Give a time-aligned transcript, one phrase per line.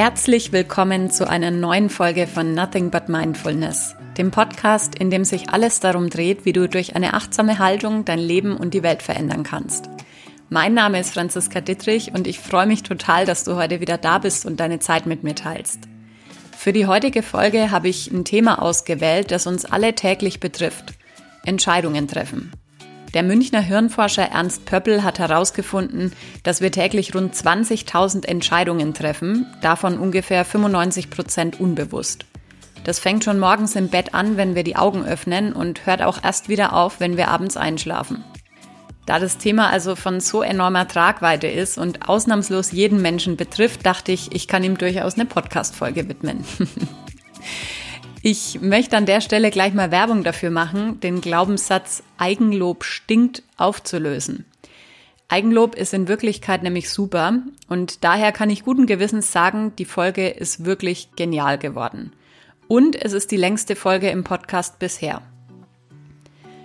[0.00, 5.50] Herzlich willkommen zu einer neuen Folge von Nothing But Mindfulness, dem Podcast, in dem sich
[5.50, 9.42] alles darum dreht, wie du durch eine achtsame Haltung dein Leben und die Welt verändern
[9.42, 9.90] kannst.
[10.50, 14.18] Mein Name ist Franziska Dittrich und ich freue mich total, dass du heute wieder da
[14.18, 15.80] bist und deine Zeit mit mir teilst.
[16.56, 20.94] Für die heutige Folge habe ich ein Thema ausgewählt, das uns alle täglich betrifft.
[21.44, 22.52] Entscheidungen treffen.
[23.14, 26.12] Der Münchner Hirnforscher Ernst Pöppel hat herausgefunden,
[26.42, 32.26] dass wir täglich rund 20.000 Entscheidungen treffen, davon ungefähr 95 Prozent unbewusst.
[32.84, 36.22] Das fängt schon morgens im Bett an, wenn wir die Augen öffnen und hört auch
[36.22, 38.24] erst wieder auf, wenn wir abends einschlafen.
[39.06, 44.12] Da das Thema also von so enormer Tragweite ist und ausnahmslos jeden Menschen betrifft, dachte
[44.12, 46.44] ich, ich kann ihm durchaus eine Podcast-Folge widmen.
[48.22, 54.44] Ich möchte an der Stelle gleich mal Werbung dafür machen, den Glaubenssatz Eigenlob stinkt aufzulösen.
[55.28, 57.34] Eigenlob ist in Wirklichkeit nämlich super
[57.68, 62.12] und daher kann ich guten Gewissens sagen, die Folge ist wirklich genial geworden.
[62.66, 65.22] Und es ist die längste Folge im Podcast bisher.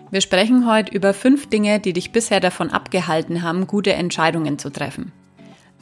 [0.10, 4.70] Wir sprechen heute über fünf Dinge, die dich bisher davon abgehalten haben, gute Entscheidungen zu
[4.70, 5.12] treffen.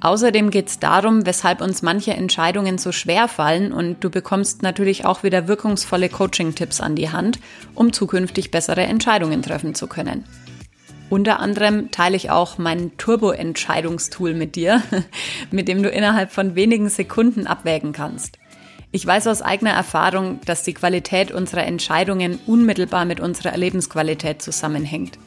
[0.02, 5.05] Außerdem geht es darum, weshalb uns manche Entscheidungen so schwer fallen und du bekommst natürlich
[5.05, 7.39] auch wieder wirkungsvolle Coaching-Tipps an die Hand,
[7.75, 10.25] um zukünftig bessere Entscheidungen treffen zu können.
[11.11, 14.81] Unter anderem teile ich auch mein Turbo-Entscheidungstool mit dir,
[15.52, 18.39] mit dem du innerhalb von wenigen Sekunden abwägen kannst.
[18.91, 25.19] Ich weiß aus eigener Erfahrung, dass die Qualität unserer Entscheidungen unmittelbar mit unserer Lebensqualität zusammenhängt.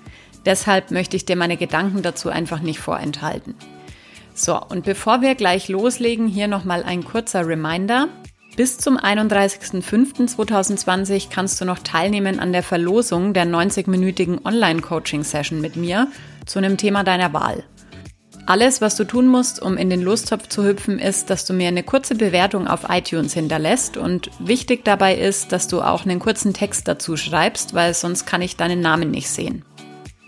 [0.45, 3.55] Deshalb möchte ich dir meine Gedanken dazu einfach nicht vorenthalten.
[4.35, 8.09] So, und bevor wir gleich loslegen, hier nochmal ein kurzer Reminder.
[8.57, 16.09] Bis zum 31.05.2020 kannst du noch teilnehmen an der Verlosung der 90-minütigen Online-Coaching-Session mit mir
[16.47, 17.63] zu einem Thema deiner Wahl.
[18.47, 21.69] Alles, was du tun musst, um in den Lostopf zu hüpfen, ist, dass du mir
[21.69, 26.53] eine kurze Bewertung auf iTunes hinterlässt und wichtig dabei ist, dass du auch einen kurzen
[26.53, 29.65] Text dazu schreibst, weil sonst kann ich deinen Namen nicht sehen.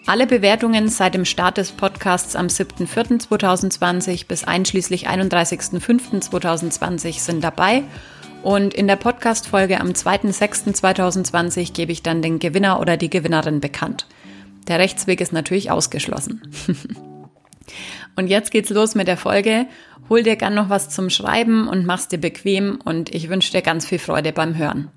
[0.09, 7.83] Alle Bewertungen seit dem Start des Podcasts am 7.4.2020 bis einschließlich 31.05.2020 sind dabei.
[8.45, 14.07] Und in der Podcast-Folge am 2.6.2020 gebe ich dann den Gewinner oder die Gewinnerin bekannt.
[14.69, 16.41] Der Rechtsweg ist natürlich ausgeschlossen.
[18.15, 19.67] und jetzt geht's los mit der Folge.
[20.09, 23.63] Hol dir gern noch was zum Schreiben und mach's dir bequem und ich wünsche dir
[23.63, 24.89] ganz viel Freude beim Hören.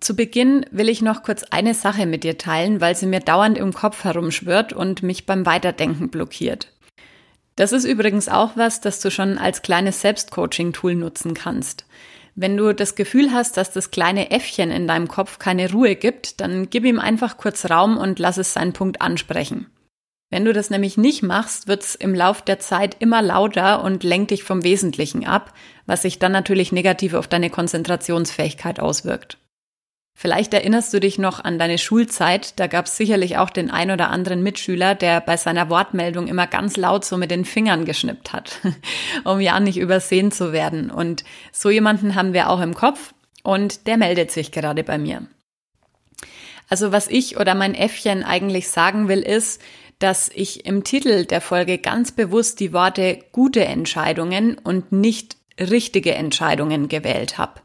[0.00, 3.56] Zu Beginn will ich noch kurz eine Sache mit dir teilen, weil sie mir dauernd
[3.56, 6.72] im Kopf herumschwirrt und mich beim Weiterdenken blockiert.
[7.56, 11.86] Das ist übrigens auch was, das du schon als kleines Selbstcoaching-Tool nutzen kannst.
[12.34, 16.42] Wenn du das Gefühl hast, dass das kleine Äffchen in deinem Kopf keine Ruhe gibt,
[16.42, 19.70] dann gib ihm einfach kurz Raum und lass es seinen Punkt ansprechen.
[20.28, 24.04] Wenn du das nämlich nicht machst, wird es im Lauf der Zeit immer lauter und
[24.04, 25.54] lenkt dich vom Wesentlichen ab,
[25.86, 29.38] was sich dann natürlich negativ auf deine Konzentrationsfähigkeit auswirkt.
[30.18, 33.90] Vielleicht erinnerst du dich noch an deine Schulzeit, da gab es sicherlich auch den ein
[33.90, 38.32] oder anderen Mitschüler, der bei seiner Wortmeldung immer ganz laut so mit den Fingern geschnippt
[38.32, 38.58] hat,
[39.24, 40.90] um ja nicht übersehen zu werden.
[40.90, 43.12] Und so jemanden haben wir auch im Kopf
[43.42, 45.26] und der meldet sich gerade bei mir.
[46.70, 49.60] Also was ich oder mein Äffchen eigentlich sagen will, ist,
[49.98, 56.14] dass ich im Titel der Folge ganz bewusst die Worte gute Entscheidungen und nicht richtige
[56.14, 57.60] Entscheidungen gewählt habe.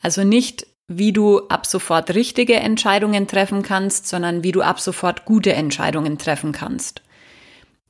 [0.00, 5.24] Also nicht wie du ab sofort richtige Entscheidungen treffen kannst, sondern wie du ab sofort
[5.24, 7.02] gute Entscheidungen treffen kannst.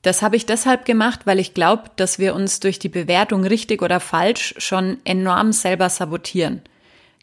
[0.02, 3.82] Das habe ich deshalb gemacht, weil ich glaube, dass wir uns durch die Bewertung richtig
[3.82, 6.60] oder falsch schon enorm selber sabotieren.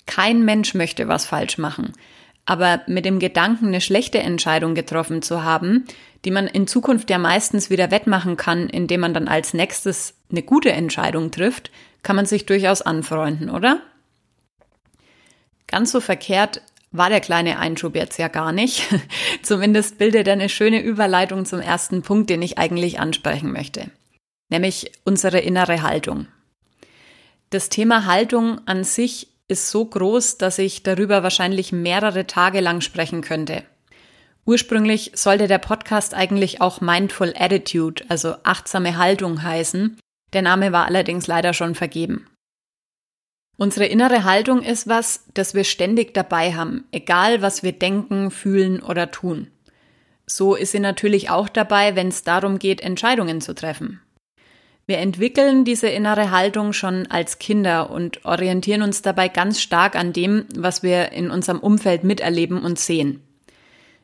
[0.05, 1.93] Kein Mensch möchte was falsch machen.
[2.45, 5.85] Aber mit dem Gedanken, eine schlechte Entscheidung getroffen zu haben,
[6.25, 10.41] die man in Zukunft ja meistens wieder wettmachen kann, indem man dann als nächstes eine
[10.41, 11.69] gute Entscheidung trifft,
[12.01, 13.81] kann man sich durchaus anfreunden, oder?
[15.69, 16.61] Ganz so verkehrt
[16.91, 18.87] war der kleine Einschub jetzt ja gar nicht.
[19.43, 23.91] Zumindest bildet er eine schöne Überleitung zum ersten Punkt, den ich eigentlich ansprechen möchte.
[24.49, 26.27] Nämlich unsere innere Haltung.
[27.51, 32.81] Das Thema Haltung an sich ist so groß, dass ich darüber wahrscheinlich mehrere Tage lang
[32.81, 33.63] sprechen könnte.
[34.45, 39.99] Ursprünglich sollte der Podcast eigentlich auch Mindful Attitude, also achtsame Haltung heißen.
[40.33, 42.27] Der Name war allerdings leider schon vergeben.
[43.59, 48.81] Unsere innere Haltung ist was, das wir ständig dabei haben, egal was wir denken, fühlen
[48.81, 49.47] oder tun.
[50.25, 53.99] So ist sie natürlich auch dabei, wenn es darum geht, Entscheidungen zu treffen.
[54.85, 60.13] Wir entwickeln diese innere Haltung schon als Kinder und orientieren uns dabei ganz stark an
[60.13, 63.21] dem, was wir in unserem Umfeld miterleben und sehen.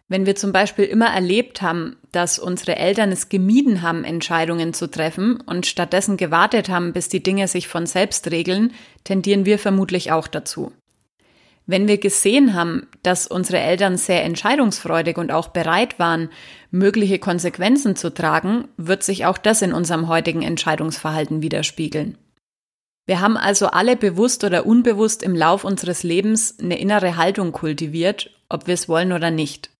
[0.08, 4.90] Wenn wir zum Beispiel immer erlebt haben, dass unsere Eltern es gemieden haben, Entscheidungen zu
[4.90, 8.74] treffen und stattdessen gewartet haben, bis die Dinge sich von selbst regeln,
[9.04, 10.72] tendieren wir vermutlich auch dazu.
[11.68, 16.30] Wenn wir gesehen haben, dass unsere Eltern sehr entscheidungsfreudig und auch bereit waren,
[16.70, 22.20] mögliche Konsequenzen zu tragen, wird sich auch das in unserem heutigen Entscheidungsverhalten widerspiegeln.
[23.08, 28.30] Wir haben also alle bewusst oder unbewusst im Lauf unseres Lebens eine innere Haltung kultiviert,
[28.50, 29.75] ob wir es wollen oder nicht.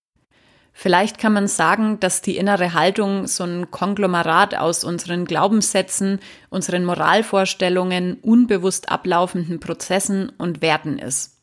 [0.78, 6.20] Vielleicht kann man sagen, dass die innere Haltung so ein Konglomerat aus unseren Glaubenssätzen,
[6.50, 11.40] unseren Moralvorstellungen, unbewusst ablaufenden Prozessen und Werten ist.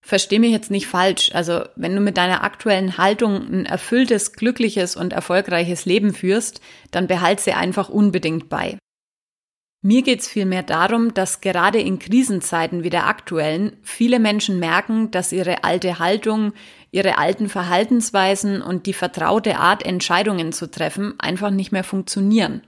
[0.00, 1.32] Versteh mich jetzt nicht falsch.
[1.34, 6.60] Also, wenn du mit deiner aktuellen Haltung ein erfülltes, glückliches und erfolgreiches Leben führst,
[6.92, 8.78] dann behalte sie einfach unbedingt bei.
[9.84, 15.32] Mir geht's vielmehr darum, dass gerade in Krisenzeiten wie der aktuellen viele Menschen merken, dass
[15.32, 16.52] ihre alte Haltung,
[16.92, 22.62] ihre alten Verhaltensweisen und die vertraute Art, Entscheidungen zu treffen, einfach nicht mehr funktionieren.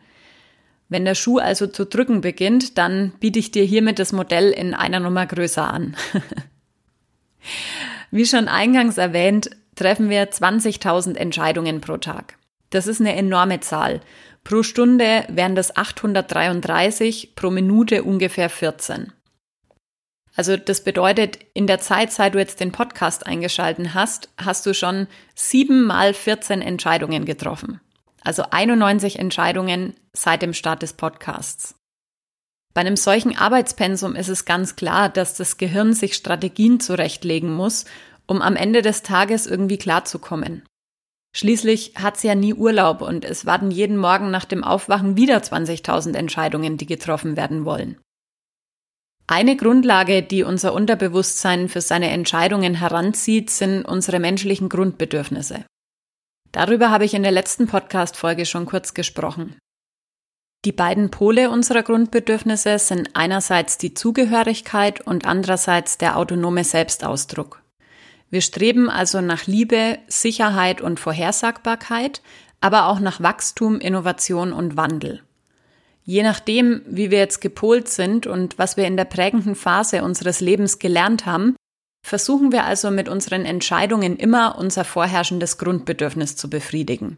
[0.89, 4.75] Wenn der Schuh also zu drücken beginnt, dann biete ich dir hiermit das Modell in
[4.75, 5.97] einer Nummer größer an.
[8.11, 12.37] Wie schon eingangs erwähnt, treffen wir 20.000 Entscheidungen pro Tag.
[12.71, 14.01] Das ist eine enorme Zahl
[14.45, 19.11] Pro Stunde wären das 833, pro Minute ungefähr 14.
[20.37, 24.75] Also das bedeutet, in der Zeit, seit du jetzt den Podcast eingeschalten hast, hast du
[24.75, 27.81] schon sieben mal 14 Entscheidungen getroffen.
[28.23, 31.77] Also 91 Entscheidungen seit dem Start des Podcasts.
[32.73, 37.85] Bei einem solchen Arbeitspensum ist es ganz klar, dass das Gehirn sich Strategien zurechtlegen muss,
[38.27, 40.65] um am Ende des Tages irgendwie klarzukommen.
[41.37, 45.39] Schließlich hat sie ja nie Urlaub und es warten jeden Morgen nach dem Aufwachen wieder
[45.39, 47.99] 20.000 Entscheidungen, die getroffen werden wollen.
[49.27, 55.65] Eine Grundlage, die unser Unterbewusstsein für seine Entscheidungen heranzieht, sind unsere menschlichen Grundbedürfnisse.
[56.53, 59.57] Darüber habe ich in der letzten Podcast-Folge schon kurz gesprochen.
[60.67, 67.63] Die beiden Pole unserer Grundbedürfnisse sind einerseits die Zugehörigkeit und andererseits der autonome Selbstausdruck.
[68.31, 72.23] Wir streben also nach Liebe, Sicherheit und Vorhersagbarkeit,
[72.61, 75.23] aber auch nach Wachstum, Innovation und Wandel.
[76.05, 80.41] Je nachdem, wie wir jetzt gepolt sind und was wir in der prägenden Phase unseres
[80.41, 81.57] Lebens gelernt haben,
[82.07, 87.17] versuchen wir also mit unseren Entscheidungen immer unser vorherrschendes Grundbedürfnis zu befriedigen.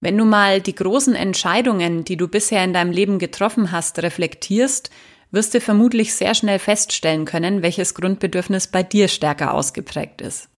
[0.00, 4.90] Wenn du mal die großen Entscheidungen, die du bisher in deinem Leben getroffen hast, reflektierst,
[5.32, 10.48] wirst du vermutlich sehr schnell feststellen können, welches Grundbedürfnis bei dir stärker ausgeprägt ist.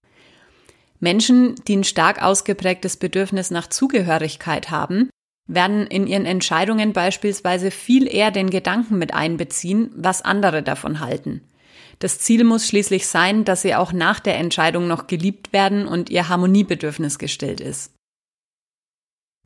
[0.99, 5.09] Menschen, die ein stark ausgeprägtes Bedürfnis nach Zugehörigkeit haben,
[5.53, 11.41] werden in ihren Entscheidungen beispielsweise viel eher den Gedanken mit einbeziehen, was andere davon halten.
[11.99, 16.09] Das Ziel muss schließlich sein, dass sie auch nach der Entscheidung noch geliebt werden und
[16.09, 17.93] ihr Harmoniebedürfnis gestillt ist.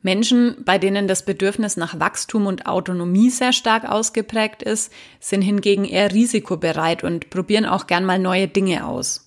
[0.02, 5.84] Menschen, bei denen das Bedürfnis nach Wachstum und Autonomie sehr stark ausgeprägt ist, sind hingegen
[5.84, 9.26] eher risikobereit und probieren auch gern mal neue Dinge aus.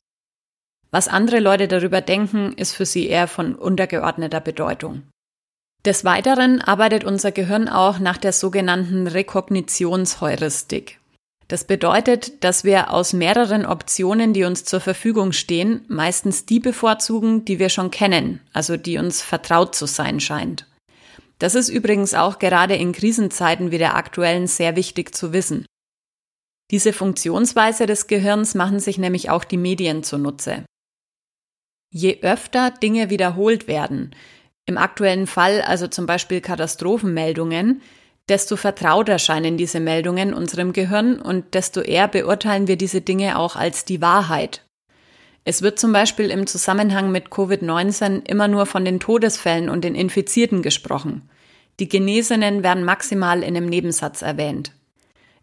[0.92, 5.02] Was andere Leute darüber denken, ist für sie eher von untergeordneter Bedeutung.
[5.84, 10.98] Des Weiteren arbeitet unser Gehirn auch nach der sogenannten Rekognitionsheuristik.
[11.46, 17.46] Das bedeutet, dass wir aus mehreren Optionen, die uns zur Verfügung stehen, meistens die bevorzugen,
[17.46, 20.66] die wir schon kennen, also die uns vertraut zu sein scheint.
[21.38, 25.64] Das ist übrigens auch gerade in Krisenzeiten wie der aktuellen sehr wichtig zu wissen.
[26.70, 30.64] Diese Funktionsweise des Gehirns machen sich nämlich auch die Medien zunutze.
[31.90, 34.14] Je öfter Dinge wiederholt werden,
[34.68, 37.80] im aktuellen Fall also zum Beispiel Katastrophenmeldungen,
[38.28, 43.56] desto vertrauter scheinen diese Meldungen unserem Gehirn und desto eher beurteilen wir diese Dinge auch
[43.56, 44.66] als die Wahrheit.
[45.44, 49.94] Es wird zum Beispiel im Zusammenhang mit Covid-19 immer nur von den Todesfällen und den
[49.94, 51.30] Infizierten gesprochen.
[51.80, 54.72] Die Genesenen werden maximal in einem Nebensatz erwähnt.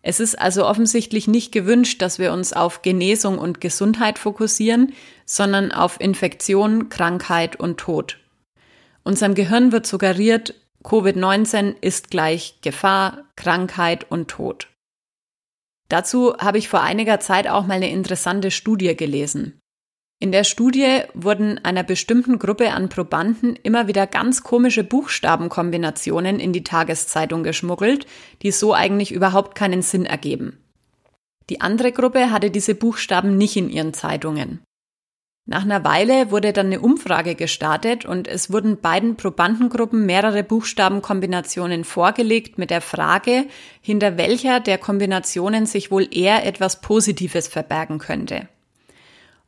[0.03, 4.93] Es ist also offensichtlich nicht gewünscht, dass wir uns auf Genesung und Gesundheit fokussieren,
[5.25, 8.19] sondern auf Infektion, Krankheit und Tod.
[9.07, 14.67] Unserem Gehirn wird suggeriert, Covid-19 ist gleich Gefahr, Krankheit und Tod.
[15.89, 19.59] Dazu habe ich vor einiger Zeit auch mal eine interessante Studie gelesen.
[20.19, 26.51] In der Studie wurden einer bestimmten Gruppe an Probanden immer wieder ganz komische Buchstabenkombinationen in
[26.51, 28.07] die Tageszeitung geschmuggelt,
[28.41, 30.57] die so eigentlich überhaupt keinen Sinn ergeben.
[31.51, 34.61] Die andere Gruppe hatte diese Buchstaben nicht in ihren Zeitungen.
[35.47, 41.83] Nach einer Weile wurde dann eine Umfrage gestartet und es wurden beiden Probandengruppen mehrere Buchstabenkombinationen
[41.83, 43.45] vorgelegt mit der Frage,
[43.81, 48.47] hinter welcher der Kombinationen sich wohl eher etwas Positives verbergen könnte.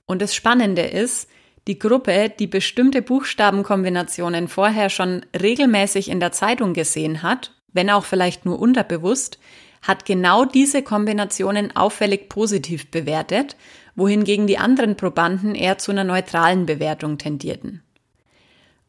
[0.06, 1.28] Und das Spannende ist,
[1.68, 8.06] Die Gruppe, die bestimmte Buchstabenkombinationen vorher schon regelmäßig in der Zeitung gesehen hat, wenn auch
[8.06, 9.38] vielleicht nur unterbewusst,
[9.82, 13.58] hat genau diese Kombinationen auffällig positiv bewertet,
[13.98, 17.84] wohingegen die anderen Probanden eher zu einer neutralen Bewertung tendierten.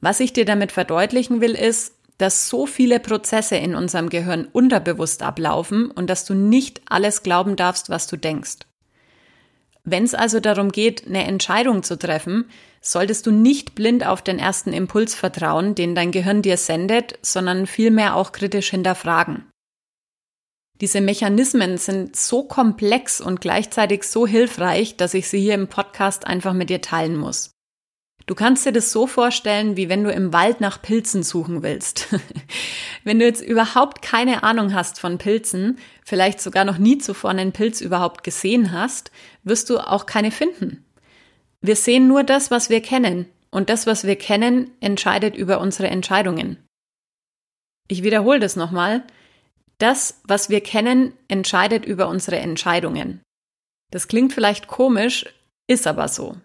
[0.00, 5.22] Was ich dir damit verdeutlichen will, ist, dass so viele Prozesse in unserem Gehirn unterbewusst
[5.22, 8.58] ablaufen und dass du nicht alles glauben darfst, was du denkst.
[9.84, 12.44] Wenn es also darum geht, eine Entscheidung zu treffen,
[12.82, 17.66] solltest du nicht blind auf den ersten Impuls vertrauen, den dein Gehirn dir sendet, sondern
[17.66, 19.44] vielmehr auch kritisch hinterfragen.
[20.80, 26.26] Diese Mechanismen sind so komplex und gleichzeitig so hilfreich, dass ich sie hier im Podcast
[26.26, 27.50] einfach mit dir teilen muss.
[28.26, 32.08] Du kannst dir das so vorstellen, wie wenn du im Wald nach Pilzen suchen willst.
[33.04, 37.52] wenn du jetzt überhaupt keine Ahnung hast von Pilzen, vielleicht sogar noch nie zuvor einen
[37.52, 39.10] Pilz überhaupt gesehen hast,
[39.44, 40.84] wirst du auch keine finden.
[41.62, 45.88] Wir sehen nur das, was wir kennen, und das, was wir kennen, entscheidet über unsere
[45.88, 46.58] Entscheidungen.
[47.88, 49.04] Ich wiederhole das nochmal.
[49.78, 53.22] Das, was wir kennen, entscheidet über unsere Entscheidungen.
[53.90, 55.24] Das klingt vielleicht komisch,
[55.66, 56.36] ist aber so.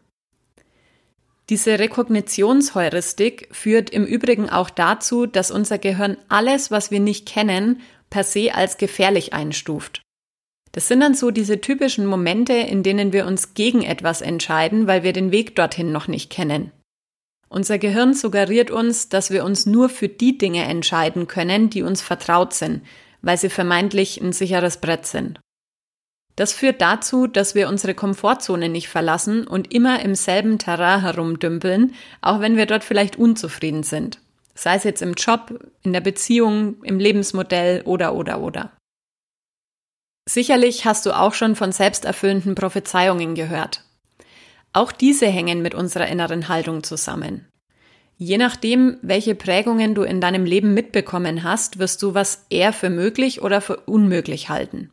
[1.50, 7.82] Diese Rekognitionsheuristik führt im Übrigen auch dazu, dass unser Gehirn alles, was wir nicht kennen,
[8.10, 10.02] per se als gefährlich einstuft.
[10.72, 15.04] Das sind dann so diese typischen Momente, in denen wir uns gegen etwas entscheiden, weil
[15.04, 16.72] wir den Weg dorthin noch nicht kennen.
[17.50, 22.02] Unser Gehirn suggeriert uns, dass wir uns nur für die Dinge entscheiden können, die uns
[22.02, 22.82] vertraut sind,
[23.24, 25.40] weil sie vermeintlich ein sicheres Brett sind.
[26.36, 31.94] Das führt dazu, dass wir unsere Komfortzone nicht verlassen und immer im selben Terrain herumdümpeln,
[32.22, 34.20] auch wenn wir dort vielleicht unzufrieden sind.
[34.56, 38.72] Sei es jetzt im Job, in der Beziehung, im Lebensmodell oder oder oder.
[40.28, 43.84] Sicherlich hast du auch schon von selbsterfüllenden Prophezeiungen gehört.
[44.72, 47.48] Auch diese hängen mit unserer inneren Haltung zusammen.
[48.18, 52.90] Je nachdem, welche Prägungen du in deinem Leben mitbekommen hast, wirst du was eher für
[52.90, 54.92] möglich oder für unmöglich halten.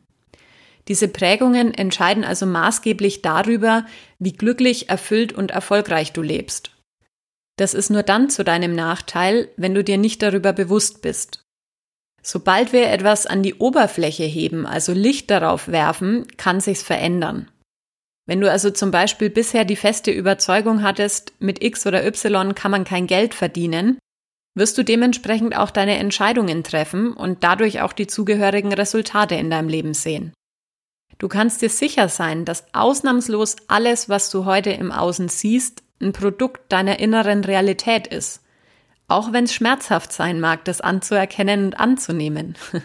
[0.87, 3.85] Diese Prägungen entscheiden also maßgeblich darüber,
[4.19, 6.71] wie glücklich, erfüllt und erfolgreich du lebst.
[7.57, 11.45] Das ist nur dann zu deinem Nachteil, wenn du dir nicht darüber bewusst bist.
[12.23, 17.49] Sobald wir etwas an die Oberfläche heben, also Licht darauf werfen, kann sich's verändern.
[18.31, 22.71] Wenn du also zum Beispiel bisher die feste Überzeugung hattest, mit X oder Y kann
[22.71, 23.99] man kein Geld verdienen,
[24.55, 29.67] wirst du dementsprechend auch deine Entscheidungen treffen und dadurch auch die zugehörigen Resultate in deinem
[29.67, 30.31] Leben sehen.
[31.17, 36.13] Du kannst dir sicher sein, dass ausnahmslos alles, was du heute im Außen siehst, ein
[36.13, 38.45] Produkt deiner inneren Realität ist.
[39.09, 42.55] Auch wenn es schmerzhaft sein mag, das anzuerkennen und anzunehmen.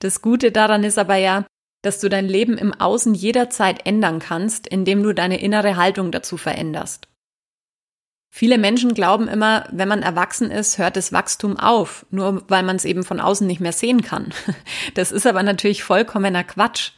[0.00, 1.46] Das Gute daran ist aber ja,
[1.86, 6.36] dass du dein Leben im Außen jederzeit ändern kannst, indem du deine innere Haltung dazu
[6.36, 7.06] veränderst.
[8.28, 12.74] Viele Menschen glauben immer, wenn man erwachsen ist, hört das Wachstum auf, nur weil man
[12.74, 14.34] es eben von außen nicht mehr sehen kann.
[14.94, 16.90] Das ist aber natürlich vollkommener Quatsch.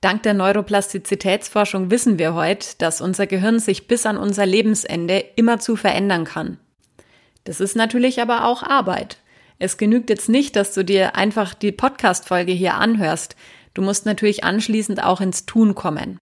[0.00, 5.76] Dank der Neuroplastizitätsforschung wissen wir heute, dass unser Gehirn sich bis an unser Lebensende immerzu
[5.76, 6.58] verändern kann.
[7.44, 9.18] Das ist natürlich aber auch Arbeit.
[9.60, 13.36] Es genügt jetzt nicht, dass du dir einfach die Podcast-Folge hier anhörst.
[13.78, 16.18] Du musst natürlich anschließend auch ins Tun kommen.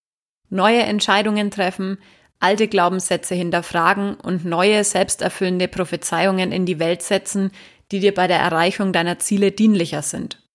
[0.51, 1.97] Neue Entscheidungen treffen,
[2.39, 7.51] alte Glaubenssätze hinterfragen und neue selbsterfüllende Prophezeiungen in die Welt setzen,
[7.91, 10.47] die dir bei der Erreichung deiner Ziele dienlicher sind.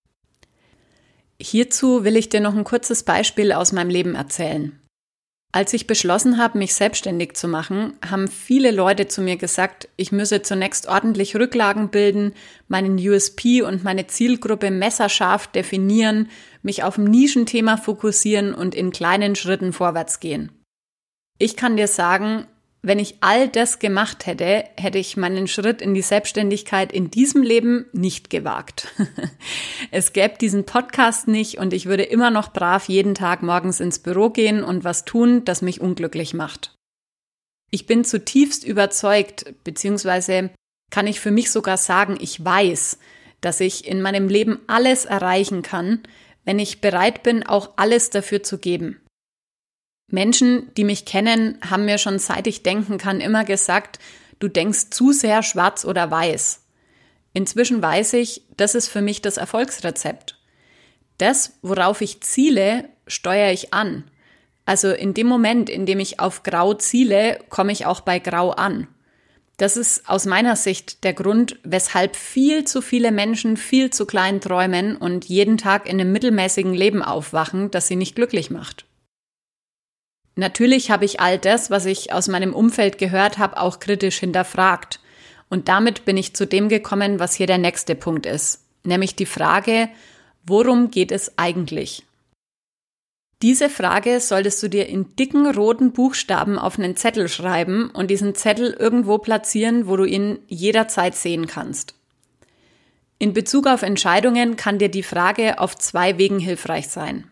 [1.40, 4.80] Hierzu will ich dir noch ein kurzes Beispiel aus meinem Leben erzählen.
[5.54, 10.10] Als ich beschlossen habe, mich selbstständig zu machen, haben viele Leute zu mir gesagt, ich
[10.10, 12.32] müsse zunächst ordentlich Rücklagen bilden,
[12.68, 16.30] meinen USP und meine Zielgruppe messerscharf definieren,
[16.62, 20.52] mich auf ein Nischenthema fokussieren und in kleinen Schritten vorwärts gehen.
[21.38, 22.46] Ich kann dir sagen,
[22.84, 27.42] wenn ich all das gemacht hätte, hätte ich meinen Schritt in die Selbstständigkeit in diesem
[27.42, 28.88] Leben nicht gewagt.
[29.92, 34.00] es gäbe diesen Podcast nicht und ich würde immer noch brav jeden Tag morgens ins
[34.00, 36.74] Büro gehen und was tun, das mich unglücklich macht.
[37.70, 40.50] Ich bin zutiefst überzeugt, beziehungsweise
[40.90, 42.98] kann ich für mich sogar sagen, ich weiß,
[43.40, 46.02] dass ich in meinem Leben alles erreichen kann,
[46.44, 49.01] wenn ich bereit bin, auch alles dafür zu geben.
[50.12, 53.98] Menschen, die mich kennen, haben mir schon seit ich denken kann immer gesagt,
[54.38, 56.60] du denkst zu sehr schwarz oder weiß.
[57.32, 60.38] Inzwischen weiß ich, das ist für mich das Erfolgsrezept.
[61.16, 64.04] Das, worauf ich ziele, steuere ich an.
[64.66, 68.50] Also in dem Moment, in dem ich auf Grau ziele, komme ich auch bei Grau
[68.50, 68.88] an.
[69.56, 74.40] Das ist aus meiner Sicht der Grund, weshalb viel zu viele Menschen viel zu klein
[74.40, 78.86] träumen und jeden Tag in einem mittelmäßigen Leben aufwachen, das sie nicht glücklich macht.
[80.34, 85.00] Natürlich habe ich all das, was ich aus meinem Umfeld gehört habe, auch kritisch hinterfragt.
[85.50, 89.26] Und damit bin ich zu dem gekommen, was hier der nächste Punkt ist, nämlich die
[89.26, 89.90] Frage,
[90.46, 92.04] worum geht es eigentlich?
[93.42, 98.36] Diese Frage solltest du dir in dicken roten Buchstaben auf einen Zettel schreiben und diesen
[98.36, 101.96] Zettel irgendwo platzieren, wo du ihn jederzeit sehen kannst.
[103.18, 107.31] In Bezug auf Entscheidungen kann dir die Frage auf zwei Wegen hilfreich sein.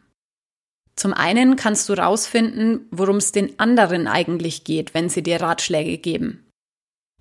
[0.96, 5.98] Zum einen kannst du rausfinden, worum es den anderen eigentlich geht, wenn sie dir Ratschläge
[5.98, 6.46] geben.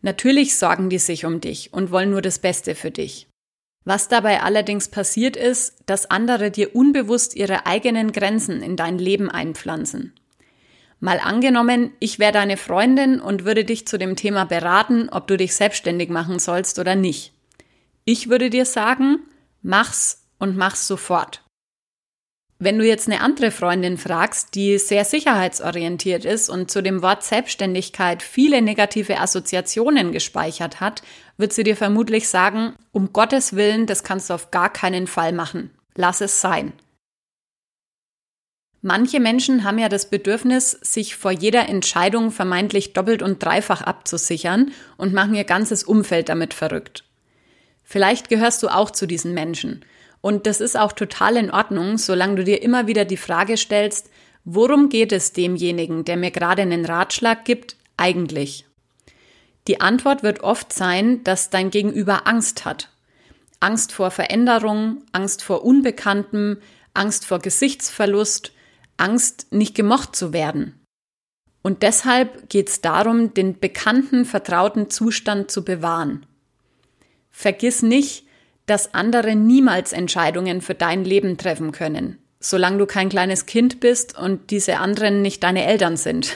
[0.02, 3.28] Natürlich sorgen die sich um dich und wollen nur das Beste für dich.
[3.86, 9.32] Was dabei allerdings passiert ist, dass andere dir unbewusst ihre eigenen Grenzen in dein Leben
[9.32, 10.14] einpflanzen.
[11.00, 15.38] Mal angenommen, ich wäre deine Freundin und würde dich zu dem Thema beraten, ob du
[15.38, 17.34] dich selbstständig machen sollst oder nicht.
[18.04, 19.20] Ich würde dir sagen,
[19.62, 21.44] mach's und mach's sofort.
[22.62, 27.24] Wenn du jetzt eine andere Freundin fragst, die sehr sicherheitsorientiert ist und zu dem Wort
[27.24, 31.02] Selbstständigkeit viele negative Assoziationen gespeichert hat,
[31.38, 35.32] wird sie dir vermutlich sagen, um Gottes Willen, das kannst du auf gar keinen Fall
[35.32, 35.72] machen.
[35.96, 36.74] Lass es sein.
[38.82, 44.74] Manche Menschen haben ja das Bedürfnis, sich vor jeder Entscheidung vermeintlich doppelt und dreifach abzusichern
[44.98, 47.06] und machen ihr ganzes Umfeld damit verrückt.
[47.84, 49.86] Vielleicht gehörst du auch zu diesen Menschen
[50.22, 54.10] und das ist auch total in Ordnung, solange du dir immer wieder die Frage stellst,
[54.44, 58.66] worum geht es demjenigen, der mir gerade einen Ratschlag gibt, eigentlich?
[59.68, 62.90] Die Antwort wird oft sein, dass dein Gegenüber Angst hat.
[63.60, 66.58] Angst vor Veränderung, Angst vor Unbekanntem,
[66.94, 68.52] Angst vor Gesichtsverlust,
[68.98, 70.76] Angst, nicht gemocht zu werden.
[71.62, 76.26] Und deshalb geht es darum, den bekannten, vertrauten Zustand zu bewahren.
[77.30, 78.26] Vergiss nicht,
[78.70, 84.18] dass andere niemals Entscheidungen für dein Leben treffen können, solange du kein kleines Kind bist
[84.18, 86.36] und diese anderen nicht deine Eltern sind.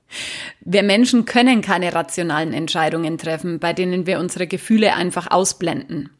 [0.60, 6.10] wir Menschen können keine rationalen Entscheidungen treffen, bei denen wir unsere Gefühle einfach ausblenden.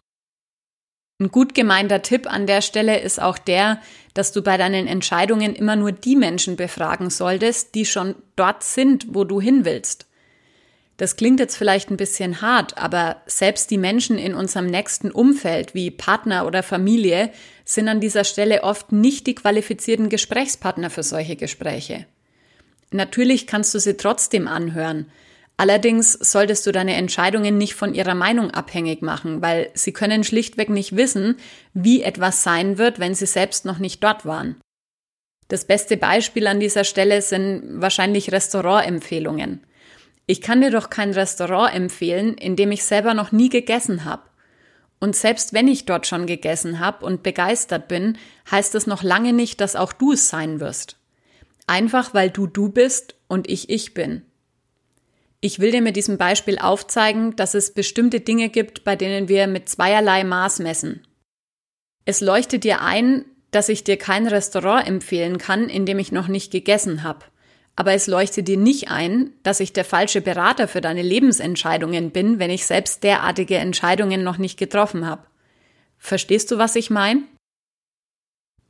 [1.21, 3.81] Ein gut gemeinter Tipp an der Stelle ist auch der,
[4.15, 9.07] dass du bei deinen Entscheidungen immer nur die Menschen befragen solltest, die schon dort sind,
[9.15, 10.08] wo du hin willst.
[10.99, 15.73] Das klingt jetzt vielleicht ein bisschen hart, aber selbst die Menschen in unserem nächsten Umfeld
[15.73, 17.31] wie Partner oder Familie
[17.65, 22.07] sind an dieser Stelle oft nicht die qualifizierten Gesprächspartner für solche Gespräche.
[22.91, 25.07] Natürlich kannst du sie trotzdem anhören.
[25.57, 30.69] Allerdings solltest du deine Entscheidungen nicht von ihrer Meinung abhängig machen, weil sie können schlichtweg
[30.69, 31.37] nicht wissen,
[31.75, 34.57] wie etwas sein wird, wenn sie selbst noch nicht dort waren.
[35.47, 39.65] Das beste Beispiel an dieser Stelle sind wahrscheinlich Restaurantempfehlungen.
[40.31, 44.25] Ich kann dir doch kein Restaurant empfehlen, in dem ich selber noch nie gegessen habe.
[45.01, 48.19] Und selbst wenn ich dort schon gegessen habe und begeistert bin,
[48.51, 50.99] heißt es noch lange nicht, dass auch du es sein wirst.
[51.67, 54.21] Einfach weil du du bist und ich ich bin.
[55.41, 59.47] Ich will dir mit diesem Beispiel aufzeigen, dass es bestimmte Dinge gibt, bei denen wir
[59.47, 61.07] mit zweierlei Maß messen.
[62.05, 66.29] Es leuchtet dir ein, dass ich dir kein Restaurant empfehlen kann, in dem ich noch
[66.29, 67.25] nicht gegessen habe
[67.79, 72.41] aber es leuchtet dir nicht ein, dass ich der falsche Berater für deine Lebensentscheidungen bin,
[72.41, 75.23] wenn ich selbst derartige Entscheidungen noch nicht getroffen habe.
[75.97, 77.23] Verstehst du, was ich meine?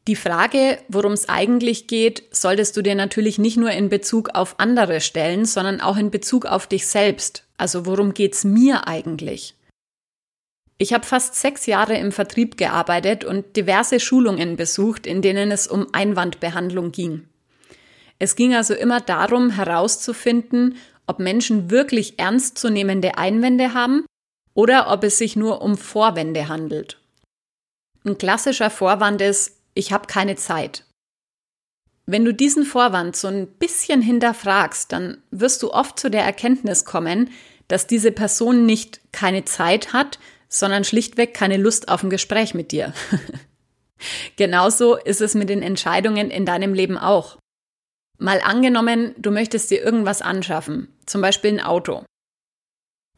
[0.08, 4.60] Die Frage, worum es eigentlich geht, solltest du dir natürlich nicht nur in Bezug auf
[4.60, 7.44] andere stellen, sondern auch in Bezug auf dich selbst.
[7.56, 9.54] Also worum geht's mir eigentlich?
[10.76, 15.66] Ich habe fast sechs Jahre im Vertrieb gearbeitet und diverse Schulungen besucht, in denen es
[15.66, 17.26] um Einwandbehandlung ging.
[18.18, 20.76] Es ging also immer darum, herauszufinden,
[21.06, 24.04] ob Menschen wirklich ernstzunehmende Einwände haben
[24.54, 27.00] oder ob es sich nur um Vorwände handelt.
[28.04, 30.84] Ein klassischer Vorwand ist, ich habe keine Zeit.
[32.06, 36.84] Wenn du diesen Vorwand so ein bisschen hinterfragst, dann wirst du oft zu der Erkenntnis
[36.84, 37.30] kommen,
[37.68, 42.72] dass diese Person nicht keine Zeit hat, sondern schlichtweg keine Lust auf ein Gespräch mit
[42.72, 42.94] dir.
[44.36, 47.36] Genauso ist es mit den Entscheidungen in deinem Leben auch.
[48.18, 52.04] Mal angenommen, du möchtest dir irgendwas anschaffen, zum Beispiel ein Auto.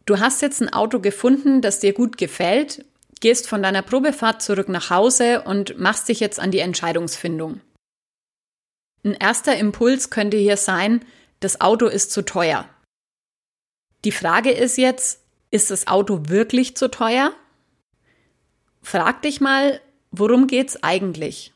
[0.04, 2.84] Du hast jetzt ein Auto gefunden, das dir gut gefällt,
[3.20, 7.60] gehst von deiner Probefahrt zurück nach Hause und machst dich jetzt an die Entscheidungsfindung.
[9.02, 11.04] Ein erster Impuls könnte hier sein,
[11.40, 12.68] das Auto ist zu teuer.
[14.04, 17.32] Die Frage ist jetzt, ist das Auto wirklich zu teuer?
[18.82, 21.52] Frag dich mal, worum geht's eigentlich?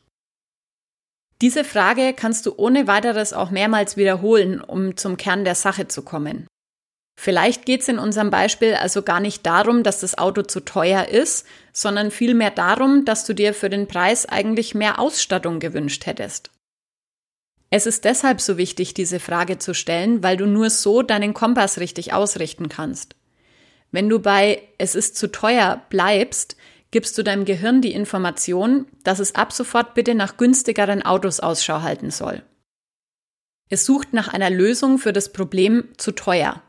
[1.41, 6.03] Diese Frage kannst du ohne weiteres auch mehrmals wiederholen, um zum Kern der Sache zu
[6.03, 6.47] kommen.
[7.17, 11.09] Vielleicht geht es in unserem Beispiel also gar nicht darum, dass das Auto zu teuer
[11.09, 16.51] ist, sondern vielmehr darum, dass du dir für den Preis eigentlich mehr Ausstattung gewünscht hättest.
[17.71, 21.79] Es ist deshalb so wichtig, diese Frage zu stellen, weil du nur so deinen Kompass
[21.79, 23.17] richtig ausrichten kannst.
[23.91, 26.57] Wenn du bei es ist zu teuer bleibst,
[26.95, 31.83] gibst du deinem Gehirn die Information, dass es ab sofort bitte nach günstigeren Autos Ausschau
[31.83, 32.45] halten soll.
[33.69, 36.63] Es sucht nach einer Lösung für das Problem zu teuer.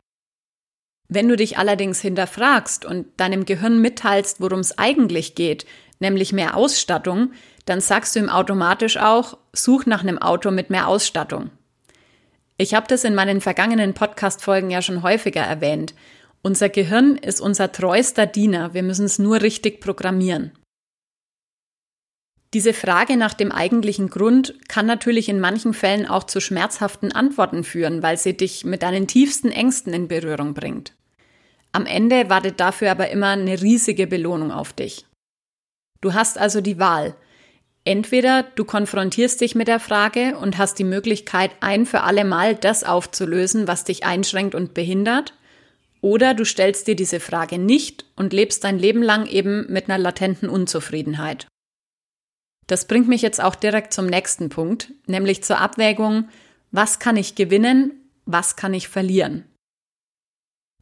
[1.08, 5.68] Wenn du dich allerdings hinterfragst und deinem Gehirn mitteilst, worum es eigentlich geht,
[6.00, 7.34] nämlich mehr Ausstattung,
[7.68, 11.52] dann sagst du ihm automatisch auch, such nach einem Auto mit mehr Ausstattung.
[12.58, 15.94] Ich habe das in meinen vergangenen Podcast-Folgen ja schon häufiger erwähnt.
[16.46, 20.52] Unser Gehirn ist unser treuster Diener, wir müssen es nur richtig programmieren.
[22.54, 27.64] Diese Frage nach dem eigentlichen Grund kann natürlich in manchen Fällen auch zu schmerzhaften Antworten
[27.64, 30.94] führen, weil sie dich mit deinen tiefsten Ängsten in Berührung bringt.
[31.72, 35.08] Am Ende wartet dafür aber immer eine riesige Belohnung auf dich.
[36.02, 37.16] Du hast also die Wahl.
[37.86, 42.54] Entweder du konfrontierst dich mit der Frage und hast die Möglichkeit, ein für alle Mal
[42.54, 45.34] das aufzulösen, was dich einschränkt und behindert,
[46.06, 49.98] oder du stellst dir diese Frage nicht und lebst dein Leben lang eben mit einer
[49.98, 51.48] latenten Unzufriedenheit.
[52.68, 56.30] Das bringt mich jetzt auch direkt zum nächsten Punkt, nämlich zur Abwägung,
[56.70, 57.92] was kann ich gewinnen,
[58.26, 59.46] was kann ich verlieren.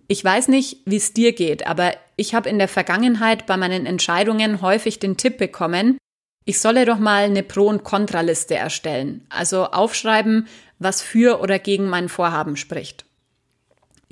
[0.10, 3.86] Ich weiß nicht, wie es dir geht, aber ich habe in der Vergangenheit bei meinen
[3.86, 5.98] Entscheidungen häufig den Tipp bekommen,
[6.44, 11.88] ich solle doch mal eine Pro- und Kontraliste erstellen, also aufschreiben, was für oder gegen
[11.88, 13.06] mein Vorhaben spricht.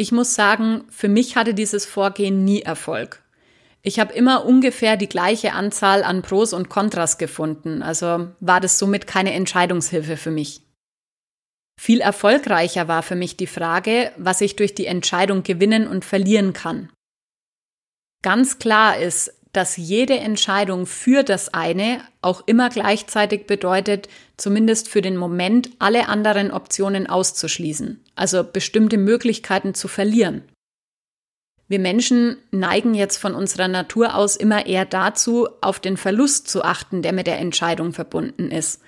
[0.02, 3.22] Ich muss sagen, für mich hatte dieses Vorgehen nie Erfolg.
[3.84, 8.80] Ich habe immer ungefähr die gleiche Anzahl an Pros und Kontras gefunden, also war das
[8.80, 10.64] somit keine Entscheidungshilfe für mich.
[11.80, 16.54] Viel erfolgreicher war für mich die Frage, was ich durch die Entscheidung gewinnen und verlieren
[16.54, 16.90] kann.
[18.24, 25.02] Ganz klar ist, dass jede Entscheidung für das eine auch immer gleichzeitig bedeutet, zumindest für
[25.02, 30.44] den Moment alle anderen Optionen auszuschließen, also bestimmte Möglichkeiten zu verlieren.
[31.68, 36.64] Wir Menschen neigen jetzt von unserer Natur aus immer eher dazu, auf den Verlust zu
[36.64, 38.82] achten, der mit der Entscheidung verbunden ist.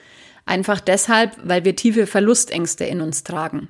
[0.45, 3.69] Einfach deshalb, weil wir tiefe Verlustängste in uns tragen.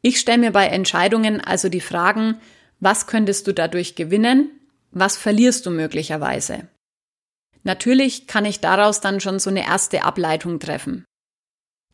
[0.00, 2.40] Ich stelle mir bei Entscheidungen also die Fragen,
[2.78, 4.57] was könntest du dadurch gewinnen?
[4.90, 6.68] Was verlierst du möglicherweise?
[7.62, 11.04] Natürlich kann ich daraus dann schon so eine erste Ableitung treffen.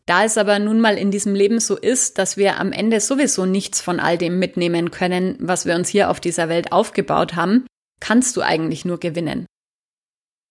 [0.07, 3.47] Da es aber nun mal in diesem Leben so ist, dass wir am Ende sowieso
[3.47, 7.67] nichts von all dem mitnehmen können, was wir uns hier auf dieser Welt aufgebaut haben,
[8.01, 9.47] kannst du eigentlich nur gewinnen.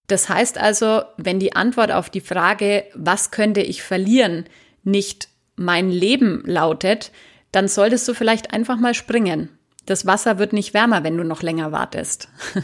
[0.08, 4.46] Das heißt also, wenn die Antwort auf die Frage, was könnte ich verlieren,
[4.84, 7.12] nicht mein Leben lautet,
[7.52, 9.58] dann solltest du vielleicht einfach mal springen.
[9.86, 12.30] Das Wasser wird nicht wärmer, wenn du noch länger wartest.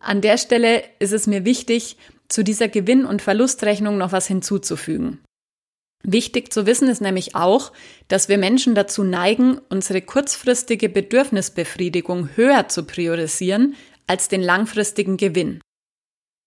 [0.00, 1.96] An der Stelle ist es mir wichtig,
[2.28, 5.20] zu dieser Gewinn- und Verlustrechnung noch was hinzuzufügen.
[6.02, 7.72] Wichtig zu wissen ist nämlich auch,
[8.08, 13.76] dass wir Menschen dazu neigen, unsere kurzfristige Bedürfnisbefriedigung höher zu priorisieren
[14.08, 15.60] als den langfristigen Gewinn.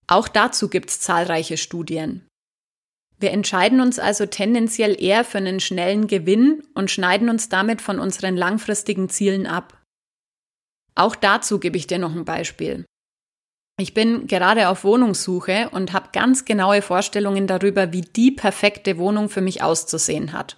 [0.08, 2.28] Auch dazu gibt es zahlreiche Studien.
[3.18, 8.00] Wir entscheiden uns also tendenziell eher für einen schnellen Gewinn und schneiden uns damit von
[8.00, 9.82] unseren langfristigen Zielen ab.
[10.96, 12.86] Auch dazu gebe ich dir noch ein Beispiel.
[13.78, 19.28] Ich bin gerade auf Wohnungssuche und habe ganz genaue Vorstellungen darüber, wie die perfekte Wohnung
[19.28, 20.58] für mich auszusehen hat.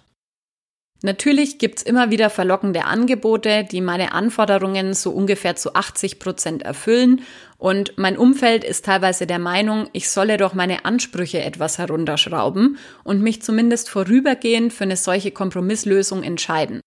[1.00, 7.22] Natürlich gibt's immer wieder verlockende Angebote, die meine Anforderungen so ungefähr zu 80 Prozent erfüllen
[7.56, 13.22] und mein Umfeld ist teilweise der Meinung, ich solle doch meine Ansprüche etwas herunterschrauben und
[13.22, 16.80] mich zumindest vorübergehend für eine solche Kompromisslösung entscheiden.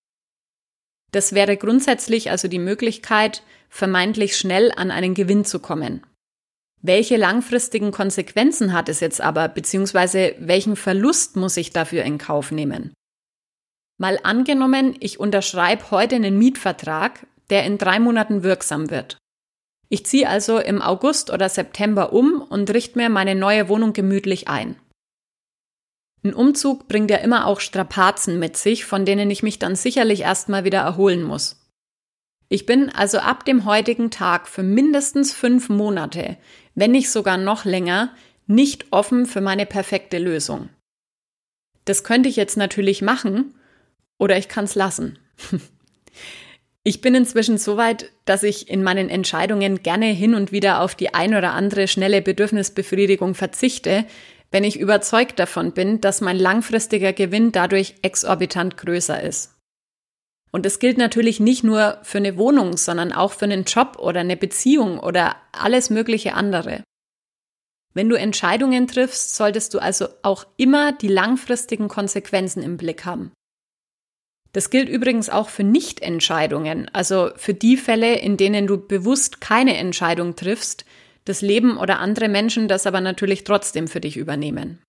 [1.12, 6.06] Das wäre grundsätzlich also die Möglichkeit, vermeintlich schnell an einen Gewinn zu kommen.
[6.82, 12.52] Welche langfristigen Konsequenzen hat es jetzt aber, beziehungsweise welchen Verlust muss ich dafür in Kauf
[12.52, 12.94] nehmen?
[14.02, 19.20] Mal angenommen, ich unterschreibe heute einen Mietvertrag, der in drei Monaten wirksam wird.
[19.90, 24.48] Ich ziehe also im August oder September um und richte mir meine neue Wohnung gemütlich
[24.48, 24.76] ein.
[26.24, 30.22] Ein Umzug bringt ja immer auch Strapazen mit sich, von denen ich mich dann sicherlich
[30.22, 31.70] erstmal wieder erholen muss.
[32.50, 36.38] Ich bin also ab dem heutigen Tag für mindestens fünf Monate,
[36.74, 38.16] wenn nicht sogar noch länger,
[38.48, 40.70] nicht offen für meine perfekte Lösung.
[41.86, 43.54] Das könnte ich jetzt natürlich machen
[44.22, 45.20] oder ich kann es lassen.
[46.84, 50.96] Ich bin inzwischen so weit, dass ich in meinen Entscheidungen gerne hin und wieder auf
[50.96, 54.06] die ein oder andere schnelle Bedürfnisbefriedigung verzichte,
[54.50, 59.54] wenn ich überzeugt davon bin, dass mein langfristiger Gewinn dadurch exorbitant größer ist.
[60.52, 64.22] Und es gilt natürlich nicht nur für eine Wohnung, sondern auch für einen Job oder
[64.22, 66.84] eine Beziehung oder alles mögliche andere.
[67.94, 73.32] Wenn du Entscheidungen triffst, solltest du also auch immer die langfristigen Konsequenzen im Blick haben.
[74.54, 79.78] Das gilt übrigens auch für Nichtentscheidungen, also für die Fälle, in denen du bewusst keine
[79.78, 80.86] Entscheidung triffst,
[81.26, 84.80] das Leben oder andere Menschen das aber natürlich trotzdem für dich übernehmen.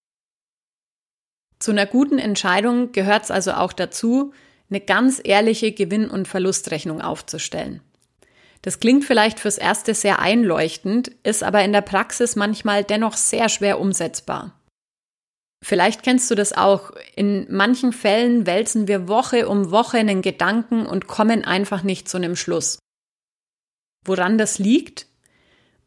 [1.58, 4.32] Zu einer guten Entscheidung gehört es also auch dazu,
[4.68, 7.82] eine ganz ehrliche Gewinn- und Verlustrechnung aufzustellen.
[8.62, 13.48] Das klingt vielleicht fürs Erste sehr einleuchtend, ist aber in der Praxis manchmal dennoch sehr
[13.48, 14.58] schwer umsetzbar.
[15.62, 16.90] Vielleicht kennst du das auch.
[17.14, 22.16] In manchen Fällen wälzen wir Woche um Woche einen Gedanken und kommen einfach nicht zu
[22.16, 22.78] einem Schluss.
[24.04, 25.06] Woran das liegt?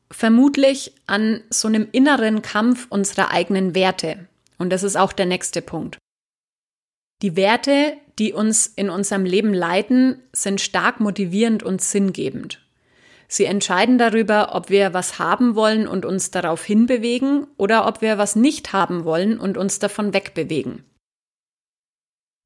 [0.10, 4.28] Vermutlich an so einem inneren Kampf unserer eigenen Werte.
[4.58, 5.98] Und das ist auch der nächste Punkt.
[7.22, 12.65] Die Werte, die uns in unserem Leben leiten, sind stark motivierend und sinngebend.
[13.28, 18.18] Sie entscheiden darüber, ob wir was haben wollen und uns darauf hinbewegen oder ob wir
[18.18, 20.84] was nicht haben wollen und uns davon wegbewegen.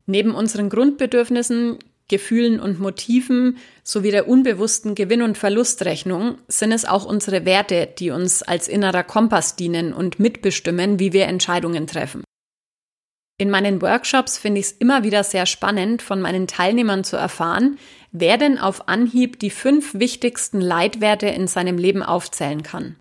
[0.05, 7.05] Neben unseren Grundbedürfnissen, Gefühlen und Motiven sowie der unbewussten Gewinn- und Verlustrechnung sind es auch
[7.05, 12.23] unsere Werte, die uns als innerer Kompass dienen und mitbestimmen, wie wir Entscheidungen treffen.
[13.37, 17.77] In meinen Workshops finde ich es immer wieder sehr spannend, von meinen Teilnehmern zu erfahren,
[18.12, 22.98] wer denn auf Anhieb die fünf wichtigsten Leitwerte in seinem Leben aufzählen kann.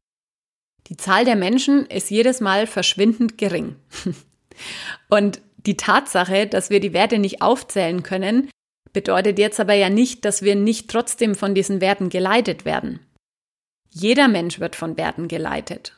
[0.89, 3.77] Die Zahl der Menschen ist jedes Mal verschwindend gering.
[5.09, 8.49] Und die Tatsache, dass wir die Werte nicht aufzählen können,
[8.93, 13.01] bedeutet jetzt aber ja nicht, dass wir nicht trotzdem von diesen Werten geleitet werden.
[13.91, 15.98] Jeder Mensch wird von Werten geleitet.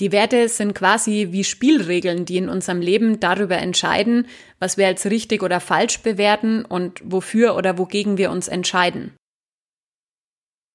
[0.00, 4.26] Die Werte sind quasi wie Spielregeln, die in unserem Leben darüber entscheiden,
[4.58, 9.14] was wir als richtig oder falsch bewerten und wofür oder wogegen wir uns entscheiden.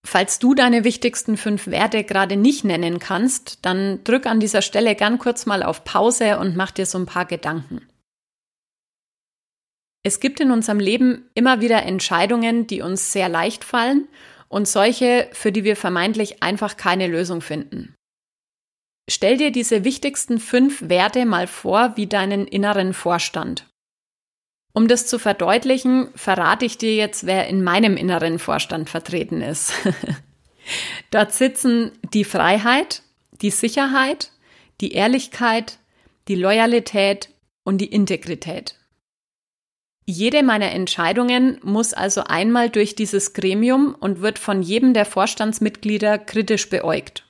[0.06, 4.96] Falls du deine wichtigsten fünf Werte gerade nicht nennen kannst, dann drück an dieser Stelle
[4.96, 7.86] gern kurz mal auf Pause und mach dir so ein paar Gedanken.
[10.04, 14.08] Es gibt in unserem Leben immer wieder Entscheidungen, die uns sehr leicht fallen
[14.48, 17.97] und solche, für die wir vermeintlich einfach keine Lösung finden.
[19.10, 23.66] Stell dir diese wichtigsten fünf Werte mal vor wie deinen inneren Vorstand.
[24.74, 29.74] Um das zu verdeutlichen, verrate ich dir jetzt, wer in meinem inneren Vorstand vertreten ist.
[31.12, 33.02] Dort sitzen die Freiheit,
[33.42, 34.32] die Sicherheit,
[34.82, 35.80] die Ehrlichkeit,
[36.28, 37.30] die Loyalität
[37.64, 38.76] und die Integrität.
[40.06, 46.18] Jede meiner Entscheidungen muss also einmal durch dieses Gremium und wird von jedem der Vorstandsmitglieder
[46.18, 47.27] kritisch beäugt.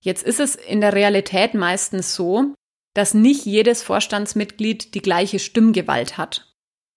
[0.00, 2.54] Jetzt ist es in der Realität meistens so,
[2.94, 6.52] dass nicht jedes Vorstandsmitglied die gleiche Stimmgewalt hat.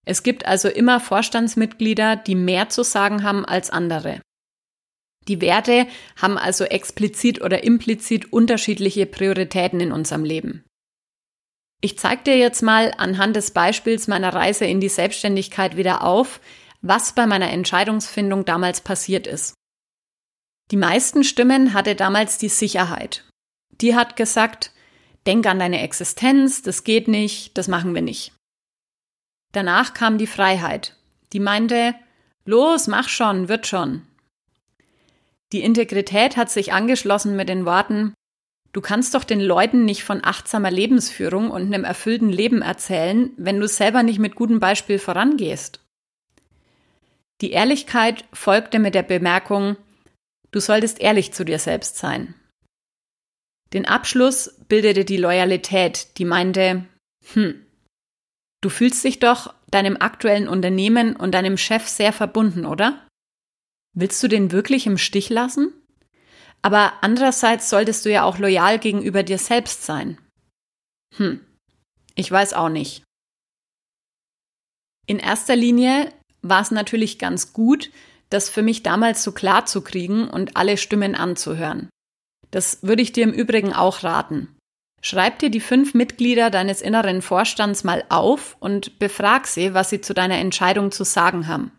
[0.05, 4.21] Es gibt also immer Vorstandsmitglieder, die mehr zu sagen haben als andere.
[5.27, 5.85] Die Werte
[6.19, 10.65] haben also explizit oder implizit unterschiedliche Prioritäten in unserem Leben.
[11.81, 16.39] Ich zeige dir jetzt mal anhand des Beispiels meiner Reise in die Selbstständigkeit wieder auf,
[16.81, 19.53] was bei meiner Entscheidungsfindung damals passiert ist.
[20.71, 23.25] Die meisten Stimmen hatte damals die Sicherheit.
[23.81, 24.71] Die hat gesagt,
[25.27, 28.31] denk an deine Existenz, das geht nicht, das machen wir nicht.
[29.51, 30.95] Danach kam die Freiheit.
[31.33, 31.93] Die meinte,
[32.45, 34.03] los, mach schon, wird schon.
[35.51, 38.13] Die Integrität hat sich angeschlossen mit den Worten,
[38.71, 43.59] du kannst doch den Leuten nicht von achtsamer Lebensführung und einem erfüllten Leben erzählen, wenn
[43.59, 45.81] du selber nicht mit gutem Beispiel vorangehst.
[47.41, 49.75] Die Ehrlichkeit folgte mit der Bemerkung,
[50.51, 52.35] Du solltest ehrlich zu dir selbst sein.
[53.73, 56.85] Den Abschluss bildete die Loyalität, die meinte,
[57.33, 57.65] hm,
[58.61, 63.07] du fühlst dich doch deinem aktuellen Unternehmen und deinem Chef sehr verbunden, oder?
[63.93, 65.73] Willst du den wirklich im Stich lassen?
[66.61, 70.17] Aber andererseits solltest du ja auch loyal gegenüber dir selbst sein.
[71.15, 71.43] Hm,
[72.15, 73.03] ich weiß auch nicht.
[75.07, 77.89] In erster Linie war es natürlich ganz gut,
[78.31, 81.89] das für mich damals so klar zu kriegen und alle Stimmen anzuhören.
[82.49, 84.57] Das würde ich dir im Übrigen auch raten.
[85.01, 90.01] Schreib dir die fünf Mitglieder deines inneren Vorstands mal auf und befrag sie, was sie
[90.01, 91.71] zu deiner Entscheidung zu sagen haben.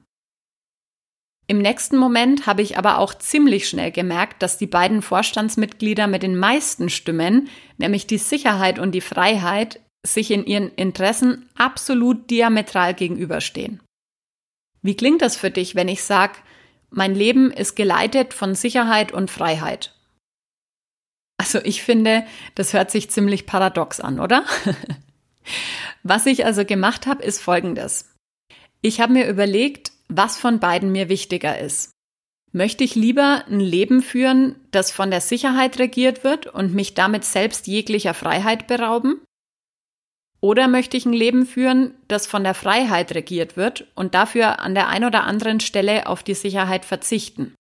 [1.47, 6.23] Im nächsten Moment habe ich aber auch ziemlich schnell gemerkt, dass die beiden Vorstandsmitglieder mit
[6.23, 12.95] den meisten Stimmen, nämlich die Sicherheit und die Freiheit, sich in ihren Interessen absolut diametral
[12.95, 13.82] gegenüberstehen.
[14.83, 16.35] Wie klingt das für dich, wenn ich sage,
[16.91, 19.95] mein Leben ist geleitet von Sicherheit und Freiheit?
[21.39, 24.45] Also ich finde, das hört sich ziemlich paradox an, oder?
[26.03, 28.11] was ich also gemacht habe, ist Folgendes.
[28.81, 31.91] Ich habe mir überlegt, was von beiden mir wichtiger ist.
[32.53, 37.25] Möchte ich lieber ein Leben führen, das von der Sicherheit regiert wird und mich damit
[37.25, 39.23] selbst jeglicher Freiheit berauben?
[40.43, 44.75] Oder möchte ich ein Leben führen, das von der Freiheit regiert wird und dafür an
[44.75, 47.55] der ein oder anderen Stelle auf die Sicherheit verzichten?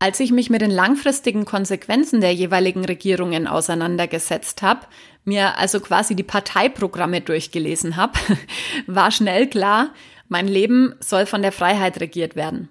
[0.00, 4.86] Als ich mich mit den langfristigen Konsequenzen der jeweiligen Regierungen auseinandergesetzt habe,
[5.22, 8.18] mir also quasi die Parteiprogramme durchgelesen habe,
[8.88, 9.94] war schnell klar,
[10.28, 12.68] mein Leben soll von der Freiheit regiert werden.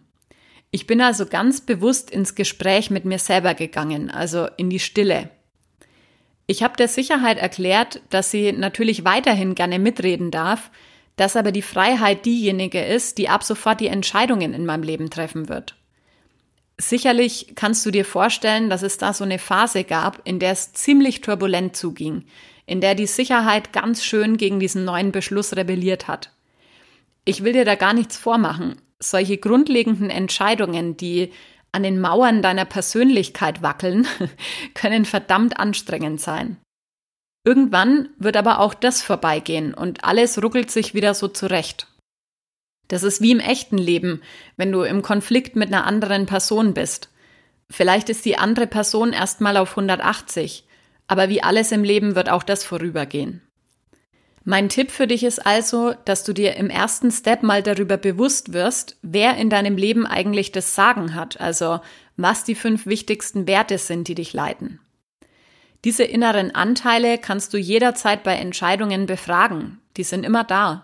[0.69, 5.29] Ich bin also ganz bewusst ins Gespräch mit mir selber gegangen, also in die Stille.
[6.45, 10.71] Ich habe der Sicherheit erklärt, dass sie natürlich weiterhin gerne mitreden darf,
[11.15, 15.47] dass aber die Freiheit diejenige ist, die ab sofort die Entscheidungen in meinem Leben treffen
[15.47, 15.75] wird.
[16.77, 20.73] Sicherlich kannst du dir vorstellen, dass es da so eine Phase gab, in der es
[20.73, 22.25] ziemlich turbulent zuging,
[22.65, 26.31] in der die Sicherheit ganz schön gegen diesen neuen Beschluss rebelliert hat.
[27.25, 31.31] Ich will dir da gar nichts vormachen solche grundlegenden Entscheidungen, die
[31.73, 34.07] an den Mauern deiner Persönlichkeit wackeln,
[34.73, 36.57] können verdammt anstrengend sein.
[37.45, 41.87] Irgendwann wird aber auch das vorbeigehen und alles ruckelt sich wieder so zurecht.
[42.87, 44.21] Das ist wie im echten Leben,
[44.55, 47.09] wenn du im Konflikt mit einer anderen Person bist.
[47.69, 50.65] Vielleicht ist die andere Person erstmal auf 180,
[51.07, 53.41] aber wie alles im Leben wird auch das vorübergehen.
[54.45, 58.51] Mein Tipp für dich ist also, dass du dir im ersten Step mal darüber bewusst
[58.51, 61.79] wirst, wer in deinem Leben eigentlich das Sagen hat, also
[62.17, 64.79] was die fünf wichtigsten Werte sind, die dich leiten.
[65.85, 69.79] Diese inneren Anteile kannst du jederzeit bei Entscheidungen befragen.
[69.97, 70.83] Die sind immer da.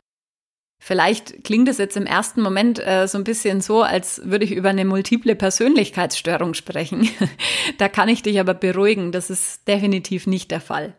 [0.81, 4.53] Vielleicht klingt es jetzt im ersten Moment äh, so ein bisschen so, als würde ich
[4.53, 7.09] über eine multiple Persönlichkeitsstörung sprechen.
[7.77, 10.95] da kann ich dich aber beruhigen, das ist definitiv nicht der Fall.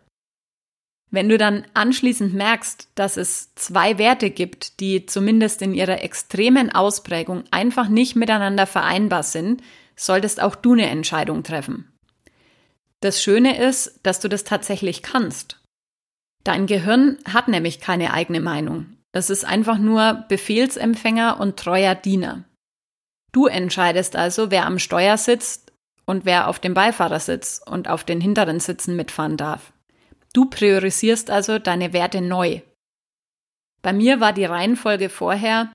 [1.11, 6.71] Wenn du dann anschließend merkst, dass es zwei Werte gibt, die zumindest in ihrer extremen
[6.73, 9.63] Ausprägung einfach nicht miteinander vereinbar sind,
[9.97, 11.93] solltest auch du eine Entscheidung treffen.
[13.01, 15.61] Das Schöne ist, dass du das tatsächlich kannst.
[16.45, 18.97] Dein Gehirn hat nämlich keine eigene Meinung.
[19.13, 22.45] Es ist einfach nur Befehlsempfänger und treuer Diener.
[23.33, 25.73] Du entscheidest also, wer am Steuer sitzt
[26.07, 29.73] und wer auf dem Beifahrersitz und auf den hinteren Sitzen mitfahren darf.
[30.33, 32.61] Du priorisierst also deine Werte neu.
[33.83, 35.73] Bei mir war die Reihenfolge vorher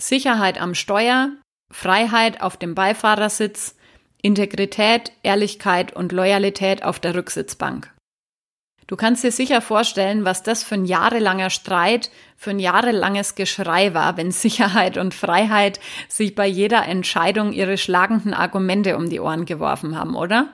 [0.00, 1.30] Sicherheit am Steuer,
[1.72, 3.76] Freiheit auf dem Beifahrersitz,
[4.22, 7.92] Integrität, Ehrlichkeit und Loyalität auf der Rücksitzbank.
[8.86, 13.94] Du kannst dir sicher vorstellen, was das für ein jahrelanger Streit, für ein jahrelanges Geschrei
[13.94, 19.44] war, wenn Sicherheit und Freiheit sich bei jeder Entscheidung ihre schlagenden Argumente um die Ohren
[19.44, 20.52] geworfen haben, oder?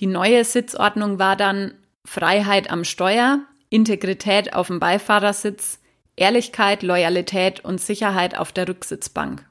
[0.00, 1.74] Die neue Sitzordnung war dann
[2.06, 5.80] Freiheit am Steuer, Integrität auf dem Beifahrersitz,
[6.16, 9.44] Ehrlichkeit, Loyalität und Sicherheit auf der Rücksitzbank.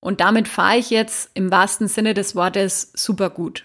[0.00, 3.64] Und damit fahre ich jetzt im wahrsten Sinne des Wortes super gut.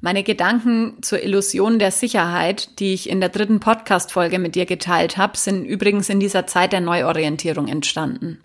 [0.00, 5.16] Meine Gedanken zur Illusion der Sicherheit, die ich in der dritten Podcast-Folge mit dir geteilt
[5.16, 8.42] habe, sind übrigens in dieser Zeit der Neuorientierung entstanden.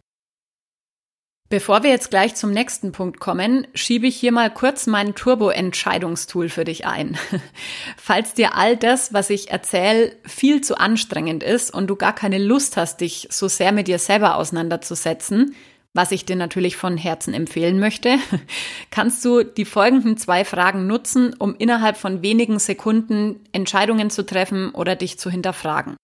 [1.50, 6.48] Bevor wir jetzt gleich zum nächsten Punkt kommen, schiebe ich hier mal kurz mein Turbo-Entscheidungstool
[6.48, 7.18] für dich ein.
[7.98, 12.38] Falls dir all das, was ich erzähle, viel zu anstrengend ist und du gar keine
[12.38, 15.56] Lust hast, dich so sehr mit dir selber auseinanderzusetzen,
[15.96, 18.18] was ich dir natürlich von Herzen empfehlen möchte,
[18.92, 24.70] kannst du die folgenden zwei Fragen nutzen, um innerhalb von wenigen Sekunden Entscheidungen zu treffen
[24.70, 25.98] oder dich zu hinterfragen.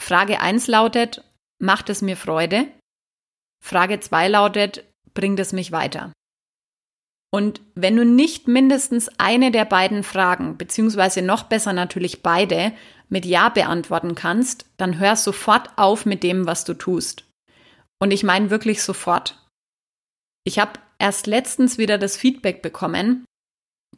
[0.00, 1.24] Frage eins lautet,
[1.58, 2.68] macht es mir Freude?
[3.62, 6.12] Frage 2 lautet, bringt es mich weiter?
[7.32, 12.72] Und wenn du nicht mindestens eine der beiden Fragen, beziehungsweise noch besser natürlich beide,
[13.08, 17.24] mit Ja beantworten kannst, dann hör sofort auf mit dem, was du tust.
[18.00, 19.36] Und ich meine wirklich sofort.
[20.44, 23.24] Ich habe erst letztens wieder das Feedback bekommen,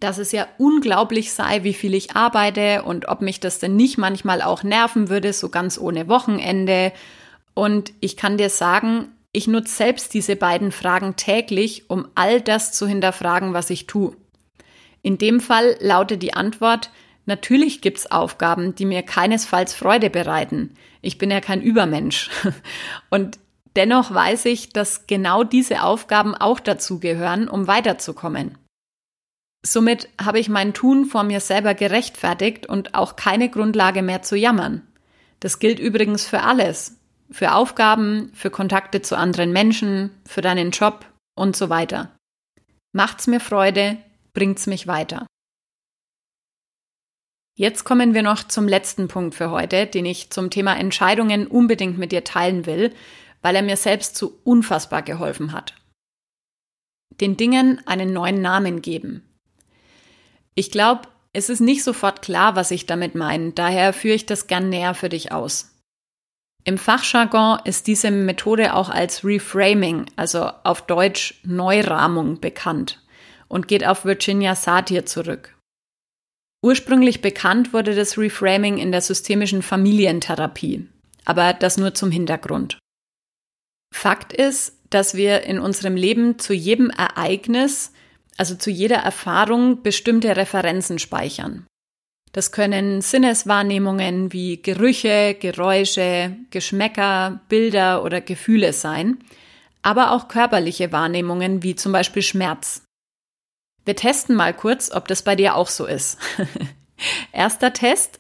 [0.01, 3.99] dass es ja unglaublich sei, wie viel ich arbeite und ob mich das denn nicht
[3.99, 6.93] manchmal auch nerven würde, so ganz ohne Wochenende.
[7.55, 12.73] Und ich kann dir sagen, ich nutze selbst diese beiden Fragen täglich, um all das
[12.73, 14.15] zu hinterfragen, was ich tue.
[15.01, 16.91] In dem Fall lautet die Antwort,
[17.27, 20.75] natürlich gibt's Aufgaben, die mir keinesfalls Freude bereiten.
[21.01, 22.31] Ich bin ja kein Übermensch.
[23.11, 23.39] Und
[23.75, 28.59] dennoch weiß ich, dass genau diese Aufgaben auch dazu gehören, um weiterzukommen.
[29.65, 34.37] Somit habe ich mein Tun vor mir selber gerechtfertigt und auch keine Grundlage mehr zu
[34.37, 34.83] jammern.
[35.39, 36.97] Das gilt übrigens für alles,
[37.33, 42.15] für Aufgaben, für Kontakte zu anderen Menschen, für deinen Job und so weiter.
[42.93, 43.99] Macht's mir Freude,
[44.35, 45.27] bringt's mich weiter.
[47.55, 51.99] Jetzt kommen wir noch zum letzten Punkt für heute, den ich zum Thema Entscheidungen unbedingt
[51.99, 52.95] mit dir teilen will,
[53.43, 55.75] weil er mir selbst so unfassbar geholfen hat.
[57.21, 59.23] den Dingen einen neuen Namen geben.
[60.55, 64.47] Ich glaube, es ist nicht sofort klar, was ich damit meine, daher führe ich das
[64.47, 65.72] gern näher für dich aus.
[66.65, 73.03] Im Fachjargon ist diese Methode auch als Reframing, also auf Deutsch Neurahmung bekannt
[73.49, 75.57] und geht auf Virginia Satir zurück.
[76.65, 80.89] Ursprünglich bekannt wurde das Reframing in der systemischen Familientherapie,
[81.25, 82.79] aber das nur zum Hintergrund.
[83.93, 87.93] Fakt ist, dass wir in unserem Leben zu jedem Ereignis,
[88.37, 91.67] also zu jeder Erfahrung bestimmte Referenzen speichern.
[92.33, 99.19] Das können Sinneswahrnehmungen wie Gerüche, Geräusche, Geschmäcker, Bilder oder Gefühle sein,
[99.83, 102.83] aber auch körperliche Wahrnehmungen wie zum Beispiel Schmerz.
[103.85, 106.19] Wir testen mal kurz, ob das bei dir auch so ist.
[107.33, 108.19] Erster Test.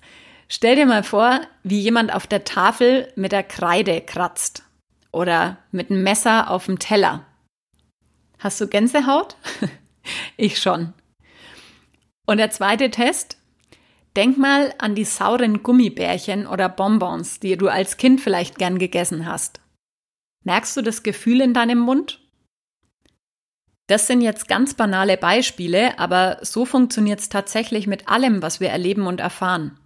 [0.48, 4.64] Stell dir mal vor, wie jemand auf der Tafel mit der Kreide kratzt
[5.10, 7.24] oder mit einem Messer auf dem Teller.
[8.38, 9.36] Hast du Gänsehaut?
[10.36, 10.92] ich schon.
[12.26, 13.38] Und der zweite Test.
[14.16, 19.26] Denk mal an die sauren Gummibärchen oder Bonbons, die du als Kind vielleicht gern gegessen
[19.26, 19.60] hast.
[20.44, 22.20] Merkst du das Gefühl in deinem Mund?
[23.86, 28.68] Das sind jetzt ganz banale Beispiele, aber so funktioniert es tatsächlich mit allem, was wir
[28.68, 29.78] erleben und erfahren.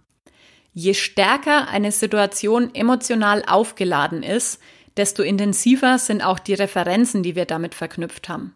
[0.73, 4.61] Je stärker eine Situation emotional aufgeladen ist,
[4.95, 8.53] desto intensiver sind auch die Referenzen, die wir damit verknüpft haben.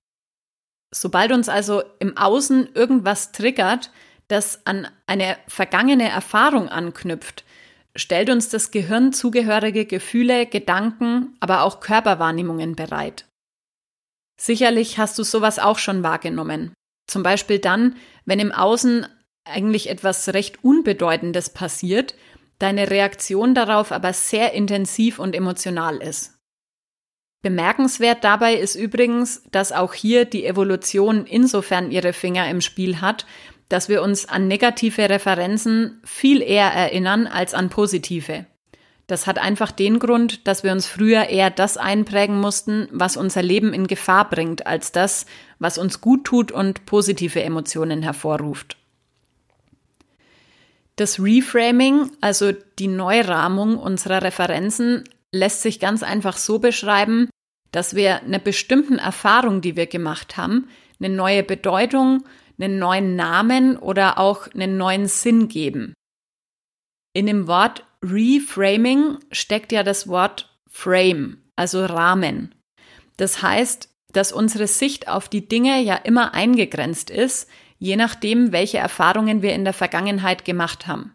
[0.93, 3.91] Sobald uns also im Außen irgendwas triggert,
[4.32, 7.43] das an eine vergangene Erfahrung anknüpft,
[7.95, 13.25] stellt uns das Gehirn zugehörige Gefühle, Gedanken, aber auch Körperwahrnehmungen bereit.
[14.39, 16.73] Sicherlich hast du sowas auch schon wahrgenommen.
[17.07, 19.05] Zum Beispiel dann, wenn im Außen
[19.43, 22.15] eigentlich etwas recht Unbedeutendes passiert,
[22.57, 26.38] deine Reaktion darauf aber sehr intensiv und emotional ist.
[27.41, 33.25] Bemerkenswert dabei ist übrigens, dass auch hier die Evolution insofern ihre Finger im Spiel hat,
[33.72, 38.45] dass wir uns an negative Referenzen viel eher erinnern als an positive.
[39.07, 43.41] Das hat einfach den Grund, dass wir uns früher eher das einprägen mussten, was unser
[43.41, 45.26] Leben in Gefahr bringt, als das,
[45.59, 48.78] was uns gut tut und positive Emotionen hervorruft.
[50.97, 57.30] Das Reframing, also die Neurahmung unserer Referenzen, lässt sich ganz einfach so beschreiben,
[57.72, 60.67] dass wir einer bestimmten Erfahrung, die wir gemacht haben,
[60.99, 62.24] eine neue Bedeutung,
[62.62, 65.93] einen neuen Namen oder auch einen neuen Sinn geben.
[67.14, 72.55] In dem Wort Reframing steckt ja das Wort Frame, also Rahmen.
[73.18, 78.78] Das heißt, dass unsere Sicht auf die Dinge ja immer eingegrenzt ist, je nachdem, welche
[78.78, 81.14] Erfahrungen wir in der Vergangenheit gemacht haben.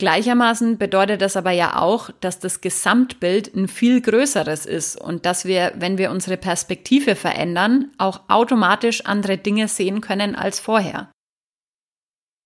[0.00, 5.44] Gleichermaßen bedeutet das aber ja auch, dass das Gesamtbild ein viel größeres ist und dass
[5.44, 11.12] wir, wenn wir unsere Perspektive verändern, auch automatisch andere Dinge sehen können als vorher.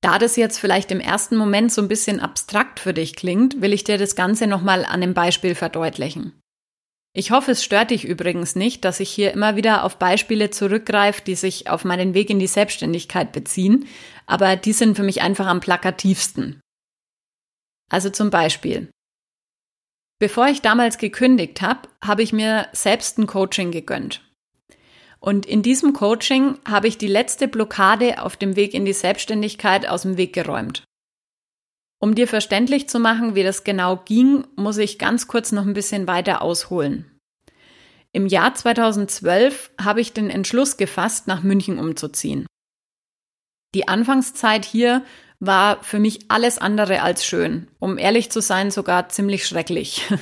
[0.02, 3.72] Da das jetzt vielleicht im ersten Moment so ein bisschen abstrakt für dich klingt, will
[3.72, 6.38] ich dir das Ganze nochmal an einem Beispiel verdeutlichen.
[7.14, 11.22] Ich hoffe, es stört dich übrigens nicht, dass ich hier immer wieder auf Beispiele zurückgreife,
[11.26, 13.86] die sich auf meinen Weg in die Selbstständigkeit beziehen,
[14.26, 16.60] aber die sind für mich einfach am plakativsten.
[17.88, 18.90] Also zum Beispiel.
[20.18, 24.24] Bevor ich damals gekündigt habe, habe ich mir selbst ein Coaching gegönnt.
[25.20, 29.88] Und in diesem Coaching habe ich die letzte Blockade auf dem Weg in die Selbstständigkeit
[29.88, 30.84] aus dem Weg geräumt.
[32.00, 35.74] Um dir verständlich zu machen, wie das genau ging, muss ich ganz kurz noch ein
[35.74, 37.18] bisschen weiter ausholen.
[38.12, 42.46] Im Jahr 2012 habe ich den Entschluss gefasst, nach München umzuziehen.
[43.74, 45.04] Die Anfangszeit hier
[45.40, 47.68] war für mich alles andere als schön.
[47.78, 50.06] Um ehrlich zu sein, sogar ziemlich schrecklich.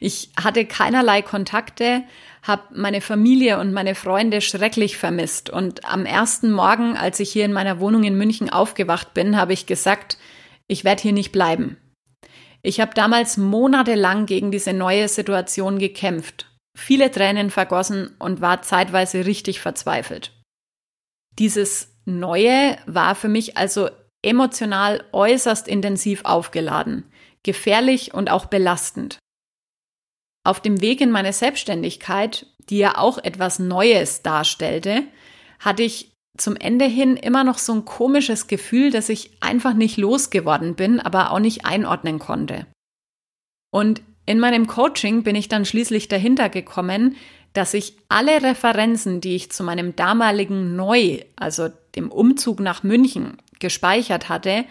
[0.00, 2.02] Ich hatte keinerlei Kontakte,
[2.42, 5.48] habe meine Familie und meine Freunde schrecklich vermisst.
[5.48, 9.54] Und am ersten Morgen, als ich hier in meiner Wohnung in München aufgewacht bin, habe
[9.54, 10.18] ich gesagt,
[10.66, 11.78] ich werde hier nicht bleiben.
[12.60, 19.24] Ich habe damals monatelang gegen diese neue Situation gekämpft, viele Tränen vergossen und war zeitweise
[19.24, 20.32] richtig verzweifelt.
[21.38, 23.88] Dieses Neue war für mich also
[24.24, 27.04] emotional äußerst intensiv aufgeladen,
[27.42, 29.18] gefährlich und auch belastend.
[30.44, 35.04] Auf dem Weg in meine Selbstständigkeit, die ja auch etwas Neues darstellte,
[35.58, 39.96] hatte ich zum Ende hin immer noch so ein komisches Gefühl, dass ich einfach nicht
[39.96, 42.66] losgeworden bin, aber auch nicht einordnen konnte.
[43.70, 47.16] Und in meinem Coaching bin ich dann schließlich dahinter gekommen,
[47.52, 53.38] dass ich alle Referenzen, die ich zu meinem damaligen Neu, also dem Umzug nach München,
[53.60, 54.64] gespeichert hatte,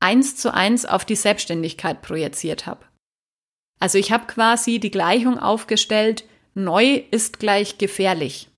[0.00, 2.84] eins zu eins auf die Selbstständigkeit projiziert habe.
[3.80, 6.24] Also ich habe quasi die Gleichung aufgestellt,
[6.54, 8.50] neu ist gleich gefährlich.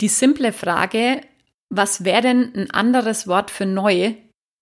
[0.00, 1.22] Die simple Frage,
[1.68, 4.14] was wäre denn ein anderes Wort für neu,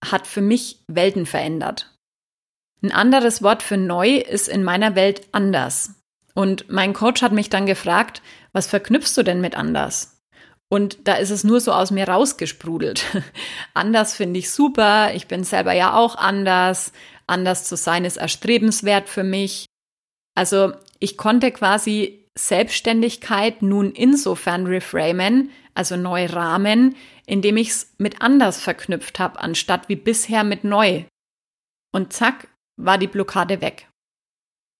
[0.04, 1.94] hat für mich Welten verändert.
[2.82, 5.94] Ein anderes Wort für neu ist in meiner Welt anders.
[6.34, 8.22] Und mein Coach hat mich dann gefragt,
[8.52, 10.17] was verknüpfst du denn mit anders?
[10.70, 13.04] Und da ist es nur so aus mir rausgesprudelt.
[13.74, 16.92] anders finde ich super, ich bin selber ja auch anders,
[17.26, 19.66] anders zu sein ist erstrebenswert für mich.
[20.34, 26.96] Also ich konnte quasi Selbstständigkeit nun insofern reframen, also neu rahmen,
[27.26, 31.04] indem ich es mit anders verknüpft habe, anstatt wie bisher mit neu.
[31.92, 33.88] Und zack, war die Blockade weg.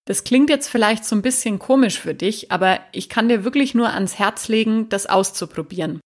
[0.09, 3.75] Das klingt jetzt vielleicht so ein bisschen komisch für dich, aber ich kann dir wirklich
[3.75, 6.01] nur ans Herz legen, das auszuprobieren.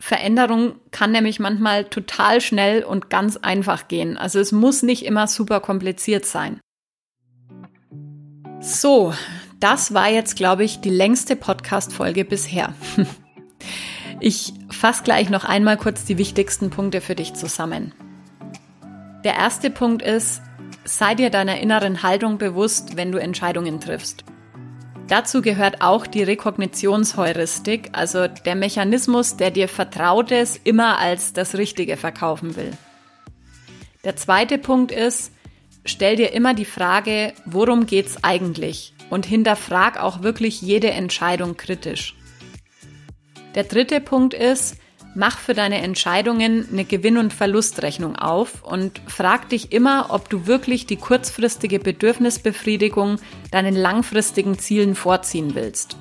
[0.00, 4.16] Veränderung kann nämlich manchmal total schnell und ganz einfach gehen.
[4.16, 6.60] Also es muss nicht immer super kompliziert sein.
[8.60, 9.12] So,
[9.58, 12.72] das war jetzt, glaube ich, die längste Podcast-Folge bisher.
[14.24, 17.92] Ich fasse gleich noch einmal kurz die wichtigsten Punkte für dich zusammen.
[19.24, 20.42] Der erste Punkt ist,
[20.84, 24.24] sei dir deiner inneren Haltung bewusst, wenn du Entscheidungen triffst.
[25.08, 31.96] Dazu gehört auch die Rekognitionsheuristik, also der Mechanismus, der dir Vertrautes immer als das Richtige
[31.96, 32.70] verkaufen will.
[34.04, 35.32] Der zweite Punkt ist,
[35.84, 38.94] stell dir immer die Frage, worum geht's eigentlich?
[39.10, 42.16] Und hinterfrag auch wirklich jede Entscheidung kritisch.
[43.54, 44.76] Der dritte Punkt ist,
[45.14, 50.46] mach für deine Entscheidungen eine Gewinn- und Verlustrechnung auf und frag dich immer, ob du
[50.46, 53.16] wirklich die kurzfristige Bedürfnisbefriedigung
[53.50, 55.96] deinen langfristigen Zielen vorziehen willst.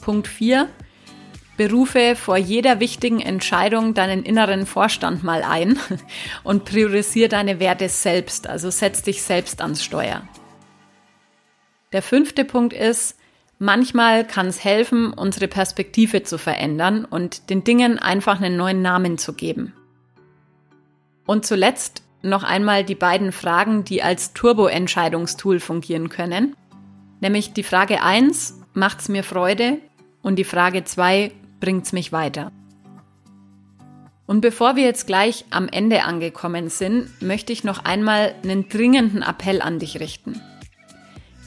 [0.00, 0.68] Punkt 4.
[1.56, 5.78] Berufe vor jeder wichtigen Entscheidung deinen inneren Vorstand mal ein
[6.44, 10.22] und priorisiere deine Werte selbst, also setz dich selbst ans Steuer.
[11.92, 13.16] Der fünfte Punkt ist,
[13.58, 19.16] Manchmal kann es helfen, unsere Perspektive zu verändern und den Dingen einfach einen neuen Namen
[19.16, 19.72] zu geben.
[21.24, 26.54] Und zuletzt noch einmal die beiden Fragen, die als Turbo-Entscheidungstool fungieren können.
[27.20, 29.78] Nämlich die Frage 1, macht's mir Freude?
[30.22, 32.52] Und die Frage 2, bringt's mich weiter?
[34.26, 39.22] Und bevor wir jetzt gleich am Ende angekommen sind, möchte ich noch einmal einen dringenden
[39.22, 40.42] Appell an dich richten.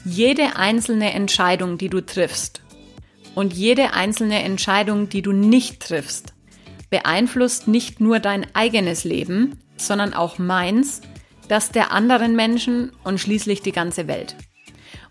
[0.04, 2.62] Jede einzelne Entscheidung, die du triffst
[3.34, 6.32] und jede einzelne Entscheidung, die du nicht triffst,
[6.88, 11.02] beeinflusst nicht nur dein eigenes Leben, sondern auch meins,
[11.48, 14.36] das der anderen Menschen und schließlich die ganze Welt.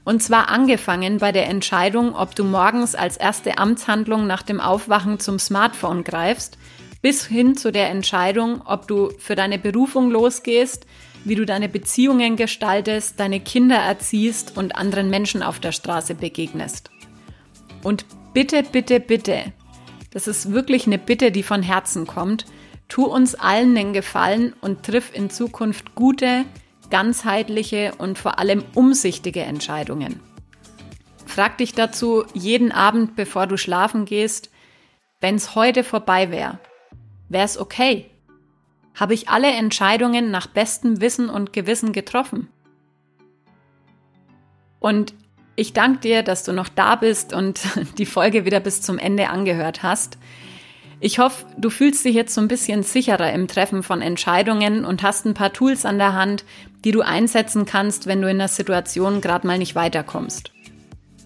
[0.06, 5.20] Und zwar angefangen bei der Entscheidung, ob du morgens als erste Amtshandlung nach dem Aufwachen
[5.20, 6.58] zum Smartphone greifst,
[7.04, 10.88] bis hin zu der Entscheidung, ob du für deine Berufung losgehst,
[11.26, 16.90] wie du deine Beziehungen gestaltest, deine Kinder erziehst und anderen Menschen auf der Straße begegnest.
[17.84, 19.54] Und bitte, bitte, bitte,
[20.12, 22.46] das ist wirklich eine Bitte, die von Herzen kommt,
[22.88, 26.46] tu uns allen den Gefallen und triff in Zukunft gute,
[26.90, 30.20] ganzheitliche und vor allem umsichtige Entscheidungen.
[31.26, 34.50] Frag dich dazu jeden Abend, bevor du schlafen gehst,
[35.22, 36.60] wenn es heute vorbei wäre,
[37.28, 38.10] wäre es okay?
[39.00, 42.50] Habe ich alle Entscheidungen nach bestem Wissen und Gewissen getroffen?
[44.80, 45.14] Und
[45.56, 47.62] ich danke dir, dass du noch da bist und
[47.98, 50.18] die Folge wieder bis zum Ende angehört hast.
[51.00, 55.02] Ich hoffe, du fühlst dich jetzt so ein bisschen sicherer im Treffen von Entscheidungen und
[55.02, 56.44] hast ein paar Tools an der Hand,
[56.84, 60.52] die du einsetzen kannst, wenn du in der Situation gerade mal nicht weiterkommst.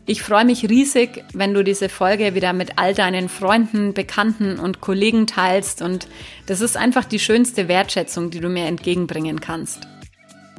[0.06, 4.82] Ich freue mich riesig, wenn du diese Folge wieder mit all deinen Freunden, Bekannten und
[4.82, 6.08] Kollegen teilst und
[6.46, 9.88] das ist einfach die schönste Wertschätzung, die du mir entgegenbringen kannst.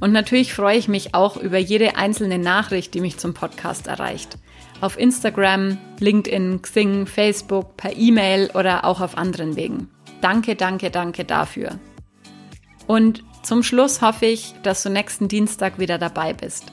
[0.01, 4.39] Und natürlich freue ich mich auch über jede einzelne Nachricht, die mich zum Podcast erreicht.
[4.81, 9.89] Auf Instagram, LinkedIn, Xing, Facebook, per E-Mail oder auch auf anderen Wegen.
[10.23, 11.79] Danke, danke, danke dafür.
[12.87, 16.73] Und zum Schluss hoffe ich, dass du nächsten Dienstag wieder dabei bist.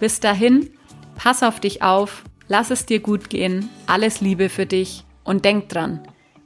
[0.00, 0.70] Bis dahin,
[1.18, 5.68] Pass auf dich auf, lass es dir gut gehen, alles Liebe für dich und denk
[5.68, 6.00] dran,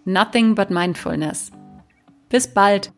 [0.06, 1.52] nothing but mindfulness.
[2.30, 2.90] Bis bald!